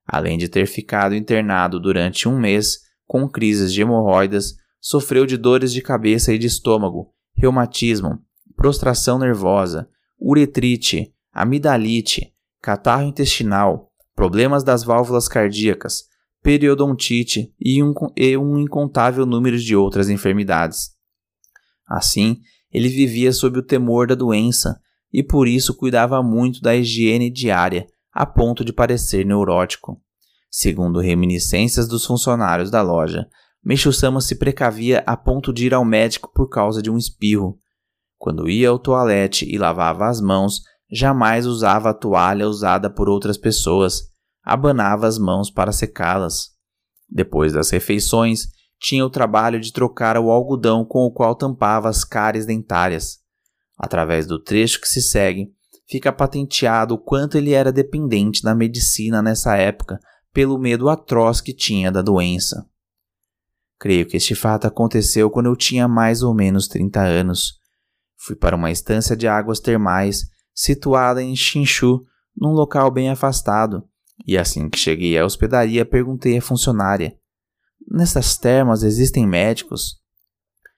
Além 0.05 0.37
de 0.37 0.49
ter 0.49 0.67
ficado 0.67 1.15
internado 1.15 1.79
durante 1.79 2.29
um 2.29 2.37
mês 2.37 2.81
com 3.07 3.29
crises 3.29 3.73
de 3.73 3.83
hemorroidas, 3.83 4.57
sofreu 4.81 5.25
de 5.25 5.37
dores 5.37 5.73
de 5.73 5.81
cabeça 5.81 6.35
e 6.35 6.39
de 6.39 6.49
estômago, 6.49 7.15
reumatismo, 7.37 8.19
prostração 8.57 9.17
nervosa, 9.17 9.89
uretrite, 10.21 11.15
amidalite, 11.33 12.35
catarro 12.61 13.05
intestinal, 13.05 13.93
problemas 14.13 14.65
das 14.65 14.83
válvulas 14.83 15.29
cardíacas, 15.29 16.09
periodontite 16.47 17.53
e 17.61 17.83
um, 17.83 17.93
e 18.17 18.37
um 18.37 18.61
incontável 18.61 19.27
número 19.27 19.59
de 19.59 19.75
outras 19.75 20.09
enfermidades. 20.09 20.91
Assim, 21.89 22.39
ele 22.71 22.89
vivia 22.89 23.33
sob 23.33 23.59
o 23.59 23.63
temor 23.65 24.07
da 24.07 24.15
doença 24.15 24.79
e 25.13 25.25
por 25.25 25.49
isso 25.49 25.75
cuidava 25.75 26.23
muito 26.23 26.61
da 26.61 26.77
higiene 26.77 27.33
diária, 27.33 27.85
a 28.13 28.25
ponto 28.25 28.65
de 28.65 28.73
parecer 28.73 29.27
neurótico. 29.27 30.01
Segundo 30.49 31.01
reminiscências 31.01 31.89
dos 31.89 32.07
funcionários 32.07 32.71
da 32.71 32.81
loja, 32.81 33.27
Meishu-sama 33.65 34.21
se 34.21 34.37
precavia 34.37 35.03
a 35.05 35.17
ponto 35.17 35.53
de 35.53 35.67
ir 35.67 35.75
ao 35.75 35.85
médico 35.85 36.31
por 36.33 36.49
causa 36.49 36.81
de 36.81 36.89
um 36.89 36.97
espirro. 36.97 37.59
Quando 38.17 38.49
ia 38.49 38.69
ao 38.69 38.79
toalete 38.79 39.53
e 39.53 39.59
lavava 39.59 40.07
as 40.07 40.21
mãos, 40.21 40.61
jamais 40.89 41.45
usava 41.45 41.91
a 41.91 41.95
toalha 41.95 42.47
usada 42.47 42.89
por 42.89 43.09
outras 43.09 43.37
pessoas, 43.37 44.15
abanava 44.47 45.09
as 45.09 45.19
mãos 45.19 45.51
para 45.51 45.73
secá-las. 45.73 46.53
Depois 47.11 47.53
das 47.53 47.71
refeições, 47.71 48.47
tinha 48.79 49.05
o 49.05 49.11
trabalho 49.11 49.59
de 49.59 49.73
trocar 49.73 50.17
o 50.17 50.31
algodão 50.31 50.85
com 50.85 51.05
o 51.05 51.11
qual 51.11 51.35
tampava 51.35 51.89
as 51.89 52.05
cáries 52.05 52.47
dentárias. 52.47 53.19
Através 53.77 54.25
do 54.27 54.41
trecho 54.41 54.81
que 54.81 54.89
se 54.89 55.03
segue, 55.03 55.49
fica 55.89 56.13
patenteado 56.13 56.95
o 56.95 56.99
quanto 56.99 57.37
ele 57.37 57.53
era 57.53 57.73
dependente 57.73 58.43
da 58.43 58.55
medicina 58.55 59.21
nessa 59.21 59.57
época 59.57 59.99
pelo 60.33 60.59
medo 60.59 60.89
atroz 60.89 61.41
que 61.41 61.53
tinha 61.53 61.91
da 61.91 62.03
doença. 62.03 62.69
Creio 63.79 64.07
que 64.07 64.17
este 64.17 64.35
fato 64.35 64.67
aconteceu 64.67 65.29
quando 65.31 65.47
eu 65.47 65.57
tinha 65.57 65.89
mais 65.89 66.23
ou 66.23 66.35
menos 66.35 66.69
30 66.69 67.01
anos. 67.01 67.55
Fui 68.17 68.37
para 68.37 68.55
uma 68.55 68.71
estância 68.71 69.17
de 69.17 69.27
águas 69.27 69.61
termais 69.61 70.23
situada 70.55 71.23
em 71.23 71.35
Xinchu, 71.35 72.05
num 72.37 72.53
local 72.53 72.91
bem 72.91 73.11
afastado, 73.11 73.87
e 74.25 74.39
assim 74.39 74.69
que 74.69 74.79
cheguei 74.79 75.19
à 75.19 75.25
hospedaria 75.25 75.85
perguntei 75.85 76.39
à 76.39 76.43
funcionária: 76.43 77.19
Nessas 77.89 78.37
termas 78.37 78.83
existem 78.83 79.27
médicos? 79.27 80.01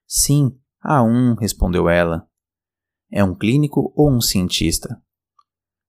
Sim, 0.06 0.58
há 0.80 1.02
um, 1.02 1.34
respondeu 1.34 1.88
ela. 1.88 2.26
É 3.10 3.22
um 3.22 3.34
clínico 3.34 3.92
ou 3.94 4.10
um 4.10 4.20
cientista? 4.20 5.00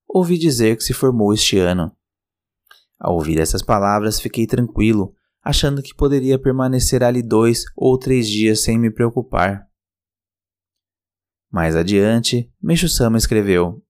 Ouvi 0.08 0.38
dizer 0.38 0.76
que 0.76 0.82
se 0.82 0.92
formou 0.92 1.32
este 1.32 1.58
ano. 1.58 1.94
Ao 2.98 3.14
ouvir 3.14 3.38
essas 3.38 3.62
palavras, 3.62 4.20
fiquei 4.20 4.46
tranquilo, 4.46 5.14
achando 5.42 5.82
que 5.82 5.94
poderia 5.94 6.38
permanecer 6.38 7.02
ali 7.02 7.22
dois 7.22 7.64
ou 7.76 7.98
três 7.98 8.28
dias 8.28 8.60
sem 8.60 8.78
me 8.78 8.90
preocupar. 8.90 9.66
Mais 11.50 11.74
adiante, 11.74 12.52
Meixo-sama 12.62 13.18
escreveu: 13.18 13.82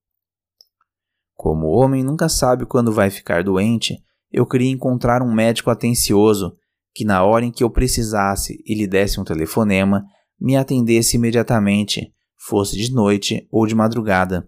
Como 1.41 1.69
o 1.69 1.71
homem 1.71 2.05
nunca 2.05 2.29
sabe 2.29 2.67
quando 2.67 2.93
vai 2.93 3.09
ficar 3.09 3.43
doente, 3.43 3.97
eu 4.31 4.45
queria 4.45 4.71
encontrar 4.71 5.23
um 5.23 5.33
médico 5.33 5.71
atencioso 5.71 6.55
que, 6.95 7.03
na 7.03 7.25
hora 7.25 7.47
em 7.47 7.51
que 7.51 7.65
eu 7.65 7.71
precisasse 7.71 8.63
e 8.63 8.75
lhe 8.75 8.87
desse 8.87 9.19
um 9.19 9.25
telefonema, 9.25 10.05
me 10.39 10.55
atendesse 10.55 11.17
imediatamente, 11.17 12.13
fosse 12.37 12.77
de 12.77 12.93
noite 12.93 13.49
ou 13.51 13.67
de 13.67 13.75
madrugada. 13.75 14.47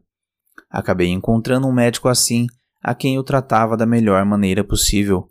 Acabei 0.69 1.09
encontrando 1.09 1.67
um 1.67 1.73
médico 1.73 2.11
assim, 2.11 2.47
a 2.83 2.95
quem 2.95 3.15
eu 3.15 3.25
tratava 3.25 3.75
da 3.75 3.87
melhor 3.87 4.23
maneira 4.27 4.63
possível. 4.63 5.31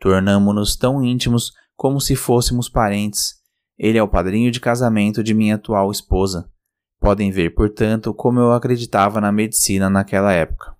Tornamo-nos 0.00 0.76
tão 0.76 1.04
íntimos 1.04 1.52
como 1.76 2.00
se 2.00 2.16
fôssemos 2.16 2.70
parentes. 2.70 3.34
Ele 3.78 3.98
é 3.98 4.02
o 4.02 4.08
padrinho 4.08 4.50
de 4.50 4.60
casamento 4.60 5.22
de 5.22 5.34
minha 5.34 5.56
atual 5.56 5.90
esposa. 5.90 6.48
Podem 6.98 7.30
ver, 7.30 7.54
portanto, 7.54 8.14
como 8.14 8.40
eu 8.40 8.52
acreditava 8.52 9.20
na 9.20 9.30
medicina 9.30 9.90
naquela 9.90 10.32
época. 10.32 10.72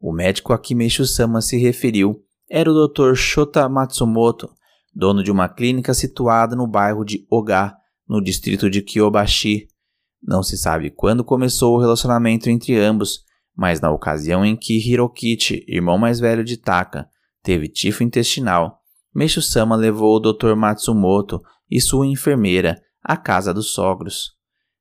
O 0.00 0.12
médico 0.12 0.52
a 0.52 0.58
que 0.58 0.74
Meishu-sama 0.74 1.40
se 1.40 1.56
referiu 1.56 2.22
era 2.48 2.70
o 2.70 2.88
Dr. 2.88 3.14
Shota 3.14 3.68
Matsumoto, 3.68 4.50
dono 4.94 5.22
de 5.22 5.30
uma 5.30 5.48
clínica 5.48 5.92
situada 5.92 6.56
no 6.56 6.66
bairro 6.66 7.04
de 7.04 7.26
Oga, 7.30 7.74
no 8.08 8.22
distrito 8.22 8.70
de 8.70 8.80
Kyobashi. 8.80 9.68
Não 10.22 10.42
se 10.42 10.56
sabe 10.56 10.90
quando 10.90 11.24
começou 11.24 11.76
o 11.76 11.80
relacionamento 11.80 12.48
entre 12.48 12.78
ambos, 12.78 13.24
mas 13.56 13.80
na 13.80 13.90
ocasião 13.90 14.44
em 14.44 14.56
que 14.56 14.78
Hirokichi, 14.78 15.64
irmão 15.68 15.98
mais 15.98 16.20
velho 16.20 16.44
de 16.44 16.56
Taka, 16.56 17.08
teve 17.42 17.68
tifo 17.68 18.02
intestinal, 18.02 18.78
Meishu-sama 19.14 19.74
levou 19.74 20.16
o 20.16 20.20
Dr. 20.20 20.54
Matsumoto 20.54 21.40
e 21.70 21.80
sua 21.80 22.06
enfermeira 22.06 22.80
à 23.02 23.16
casa 23.16 23.52
dos 23.52 23.72
sogros. 23.72 24.36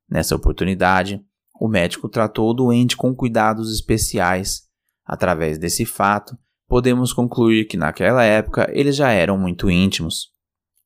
Nessa 0.09 0.35
oportunidade, 0.35 1.21
o 1.59 1.67
médico 1.67 2.07
tratou 2.07 2.49
o 2.49 2.53
doente 2.53 2.95
com 2.95 3.15
cuidados 3.15 3.73
especiais. 3.73 4.66
Através 5.07 5.57
desse 5.57 5.85
fato, 5.85 6.37
podemos 6.67 7.13
concluir 7.13 7.65
que 7.65 7.77
naquela 7.77 8.23
época 8.23 8.69
eles 8.73 8.95
já 8.95 9.11
eram 9.11 9.37
muito 9.37 9.69
íntimos. 9.69 10.31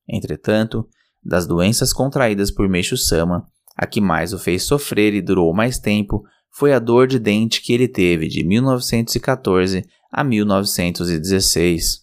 Entretanto, 0.07 0.87
das 1.23 1.47
doenças 1.47 1.91
contraídas 1.91 2.51
por 2.51 2.69
Meixo-sama, 2.69 3.45
a 3.75 3.87
que 3.87 3.99
mais 3.99 4.33
o 4.33 4.37
fez 4.37 4.63
sofrer 4.63 5.13
e 5.13 5.21
durou 5.21 5.53
mais 5.53 5.79
tempo 5.79 6.23
foi 6.51 6.73
a 6.73 6.79
dor 6.79 7.07
de 7.07 7.17
dente 7.17 7.61
que 7.61 7.73
ele 7.73 7.87
teve 7.87 8.27
de 8.27 8.43
1914 8.43 9.85
a 10.11 10.23
1916. 10.23 12.01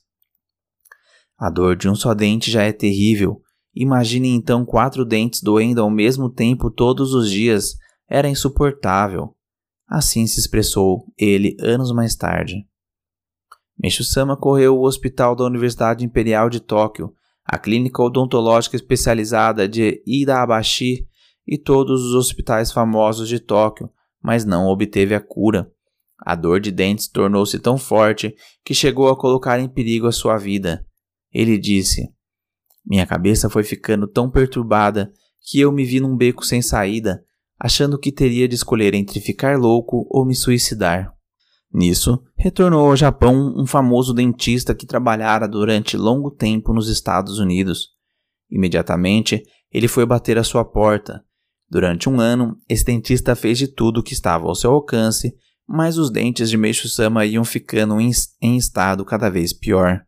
A 1.38 1.50
dor 1.50 1.76
de 1.76 1.88
um 1.88 1.94
só 1.94 2.14
dente 2.14 2.50
já 2.50 2.62
é 2.62 2.72
terrível. 2.72 3.40
Imagine 3.74 4.31
então 4.31 4.64
quatro 4.64 5.04
dentes 5.04 5.40
doendo 5.40 5.81
ao 5.81 5.90
mesmo 5.90 6.28
tempo 6.28 6.70
todos 6.70 7.14
os 7.14 7.31
dias. 7.31 7.76
Era 8.09 8.28
insuportável. 8.28 9.37
Assim 9.88 10.27
se 10.27 10.38
expressou 10.38 11.07
ele 11.16 11.57
anos 11.61 11.90
mais 11.92 12.14
tarde. 12.14 12.66
Meishu-sama 13.81 14.37
correu 14.37 14.77
o 14.77 14.85
hospital 14.85 15.35
da 15.35 15.44
Universidade 15.44 16.05
Imperial 16.05 16.51
de 16.51 16.61
Tóquio, 16.61 17.14
a 17.44 17.59
clínica 17.59 18.03
odontológica 18.03 18.77
especializada 18.77 19.66
de 19.66 20.03
Ida-Abashi 20.07 21.09
e 21.46 21.57
todos 21.57 22.05
os 22.05 22.14
hospitais 22.14 22.70
famosos 22.70 23.29
de 23.29 23.40
Tóquio, 23.40 23.88
mas 24.22 24.44
não 24.44 24.66
obteve 24.66 25.14
a 25.14 25.20
cura. 25.20 25.72
A 26.18 26.35
dor 26.35 26.61
de 26.61 26.70
dentes 26.70 27.09
tornou-se 27.09 27.59
tão 27.59 27.79
forte 27.79 28.35
que 28.64 28.74
chegou 28.74 29.09
a 29.09 29.16
colocar 29.16 29.59
em 29.59 29.68
perigo 29.68 30.07
a 30.07 30.12
sua 30.12 30.37
vida. 30.37 30.85
Ele 31.33 31.57
disse: 31.57 32.09
Minha 32.85 33.07
cabeça 33.07 33.48
foi 33.48 33.62
ficando 33.62 34.07
tão 34.07 34.29
perturbada 34.29 35.11
que 35.40 35.61
eu 35.61 35.72
me 35.72 35.85
vi 35.85 36.01
num 36.01 36.16
beco 36.16 36.44
sem 36.44 36.61
saída, 36.61 37.24
achando 37.59 37.99
que 37.99 38.12
teria 38.12 38.47
de 38.47 38.55
escolher 38.55 38.94
entre 38.94 39.21
ficar 39.21 39.59
louco 39.59 40.07
ou 40.11 40.25
me 40.25 40.35
suicidar. 40.35 41.12
Nisso, 41.73 42.23
retornou 42.37 42.88
ao 42.88 42.97
Japão 42.97 43.55
um 43.57 43.66
famoso 43.66 44.14
dentista 44.14 44.75
que 44.75 44.87
trabalhara 44.87 45.47
durante 45.47 45.97
longo 45.97 46.31
tempo 46.31 46.73
nos 46.73 46.88
Estados 46.88 47.38
Unidos. 47.38 47.88
Imediatamente, 48.51 49.42
ele 49.71 49.88
foi 49.88 50.07
bater 50.07 50.38
à 50.38 50.44
sua 50.44 50.64
porta. 50.64 51.23
Durante 51.68 52.09
um 52.09 52.21
ano, 52.21 52.57
esse 52.68 52.85
dentista 52.85 53.37
fez 53.37 53.59
de 53.59 53.68
tudo 53.68 54.03
que 54.03 54.14
estava 54.14 54.47
ao 54.47 54.55
seu 54.55 54.71
alcance, 54.73 55.35
mas 55.66 55.99
os 55.99 56.11
dentes 56.11 56.49
de 56.49 56.57
Meishu-sama 56.57 57.27
iam 57.27 57.44
ficando 57.44 57.99
em 58.01 58.57
estado 58.57 59.05
cada 59.05 59.29
vez 59.29 59.53
pior. 59.53 60.01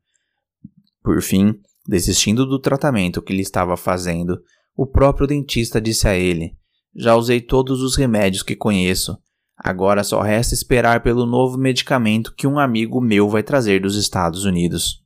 Por 1.03 1.21
fim, 1.21 1.55
desistindo 1.87 2.47
do 2.47 2.59
tratamento 2.59 3.21
que 3.21 3.35
lhe 3.35 3.43
estava 3.43 3.77
fazendo, 3.77 4.41
o 4.75 4.87
próprio 4.87 5.27
dentista 5.27 5.79
disse 5.79 6.09
a 6.09 6.15
ele: 6.15 6.57
Já 6.95 7.15
usei 7.15 7.41
todos 7.41 7.83
os 7.83 7.97
remédios 7.97 8.43
que 8.43 8.57
conheço 8.57 9.19
Agora 9.63 10.03
só 10.03 10.23
resta 10.23 10.55
esperar 10.55 11.03
pelo 11.03 11.27
novo 11.27 11.59
medicamento 11.59 12.35
que 12.35 12.47
um 12.47 12.59
amigo 12.59 12.99
meu 12.99 13.29
vai 13.29 13.43
trazer 13.43 13.83
dos 13.83 13.95
Estados 13.95 14.45
Unidos. 14.47 15.03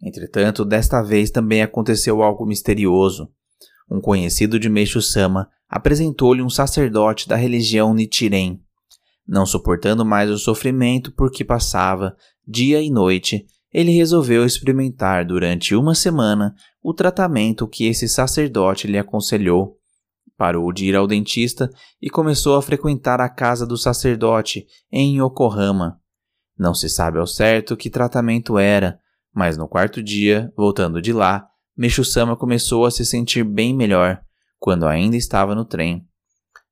Entretanto, 0.00 0.64
desta 0.64 1.02
vez 1.02 1.28
também 1.28 1.62
aconteceu 1.62 2.22
algo 2.22 2.46
misterioso. 2.46 3.28
Um 3.90 4.00
conhecido 4.00 4.58
de 4.58 4.68
Meishu-sama 4.68 5.48
apresentou-lhe 5.68 6.42
um 6.42 6.48
sacerdote 6.48 7.28
da 7.28 7.34
religião 7.34 7.92
Nichiren. 7.92 8.60
Não 9.26 9.44
suportando 9.44 10.04
mais 10.04 10.30
o 10.30 10.38
sofrimento 10.38 11.12
por 11.12 11.32
que 11.32 11.44
passava, 11.44 12.16
dia 12.46 12.80
e 12.80 12.88
noite, 12.88 13.46
ele 13.72 13.90
resolveu 13.90 14.44
experimentar 14.44 15.26
durante 15.26 15.74
uma 15.74 15.94
semana 15.94 16.54
o 16.80 16.94
tratamento 16.94 17.66
que 17.66 17.86
esse 17.86 18.08
sacerdote 18.08 18.86
lhe 18.86 18.98
aconselhou. 18.98 19.81
Parou 20.36 20.72
de 20.72 20.86
ir 20.86 20.96
ao 20.96 21.06
dentista 21.06 21.70
e 22.00 22.08
começou 22.10 22.56
a 22.56 22.62
frequentar 22.62 23.20
a 23.20 23.28
casa 23.28 23.66
do 23.66 23.76
sacerdote 23.76 24.66
em 24.90 25.20
Yokohama. 25.20 26.00
Não 26.58 26.74
se 26.74 26.88
sabe 26.88 27.18
ao 27.18 27.26
certo 27.26 27.76
que 27.76 27.90
tratamento 27.90 28.58
era, 28.58 28.98
mas 29.34 29.56
no 29.56 29.68
quarto 29.68 30.02
dia, 30.02 30.52
voltando 30.56 31.00
de 31.00 31.12
lá, 31.12 31.46
Meshu-sama 31.76 32.36
começou 32.36 32.84
a 32.84 32.90
se 32.90 33.04
sentir 33.04 33.44
bem 33.44 33.74
melhor, 33.74 34.20
quando 34.58 34.86
ainda 34.86 35.16
estava 35.16 35.54
no 35.54 35.64
trem. 35.64 36.06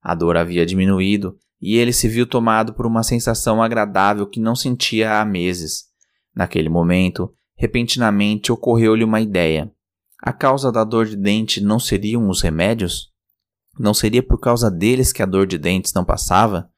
A 0.03 0.14
dor 0.14 0.37
havia 0.37 0.66
diminuído 0.66 1.37
e 1.61 1.77
ele 1.77 1.92
se 1.92 2.09
viu 2.09 2.27
tomado 2.27 2.75
por 2.75 2.87
uma 2.87 3.03
sensação 3.03 3.62
agradável 3.62 4.27
que 4.27 4.40
não 4.40 4.55
sentia 4.55 5.20
há 5.20 5.25
meses. 5.25 5.85
Naquele 6.35 6.68
momento, 6.68 7.33
repentinamente 7.57 8.53
ocorreu-lhe 8.53 9.05
uma 9.05 9.20
ideia. 9.20 9.70
A 10.23 10.33
causa 10.33 10.70
da 10.70 10.85
dor 10.85 11.07
de 11.07 11.16
dente 11.16 11.61
não 11.61 11.79
seriam 11.79 12.29
os 12.29 12.40
remédios? 12.40 13.10
Não 13.81 13.95
seria 13.95 14.23
por 14.23 14.38
causa 14.38 14.71
deles 14.71 15.11
que 15.11 15.23
a 15.23 15.27
dor 15.27 15.47
de 15.47 15.57
dentes 15.57 15.95
não 15.95 16.05
passava? 16.05 16.69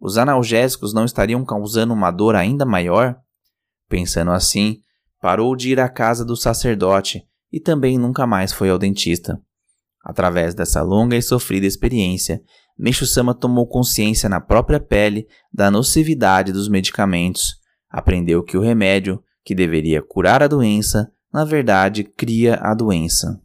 Os 0.00 0.18
analgésicos 0.18 0.92
não 0.92 1.04
estariam 1.04 1.44
causando 1.44 1.94
uma 1.94 2.10
dor 2.10 2.34
ainda 2.34 2.66
maior? 2.66 3.16
Pensando 3.88 4.32
assim, 4.32 4.80
parou 5.20 5.54
de 5.54 5.70
ir 5.70 5.78
à 5.78 5.88
casa 5.88 6.24
do 6.24 6.36
sacerdote 6.36 7.22
e 7.52 7.60
também 7.60 7.96
nunca 7.96 8.26
mais 8.26 8.52
foi 8.52 8.68
ao 8.68 8.78
dentista. 8.78 9.40
Através 10.04 10.52
dessa 10.52 10.82
longa 10.82 11.16
e 11.16 11.22
sofrida 11.22 11.68
experiência, 11.68 12.42
Meishu-sama 12.76 13.32
tomou 13.32 13.68
consciência 13.68 14.28
na 14.28 14.40
própria 14.40 14.80
pele 14.80 15.28
da 15.52 15.70
nocividade 15.70 16.50
dos 16.50 16.68
medicamentos. 16.68 17.60
Aprendeu 17.88 18.42
que 18.42 18.56
o 18.56 18.60
remédio, 18.60 19.22
que 19.44 19.54
deveria 19.54 20.02
curar 20.02 20.42
a 20.42 20.48
doença, 20.48 21.12
na 21.32 21.44
verdade 21.44 22.02
cria 22.02 22.56
a 22.56 22.74
doença. 22.74 23.40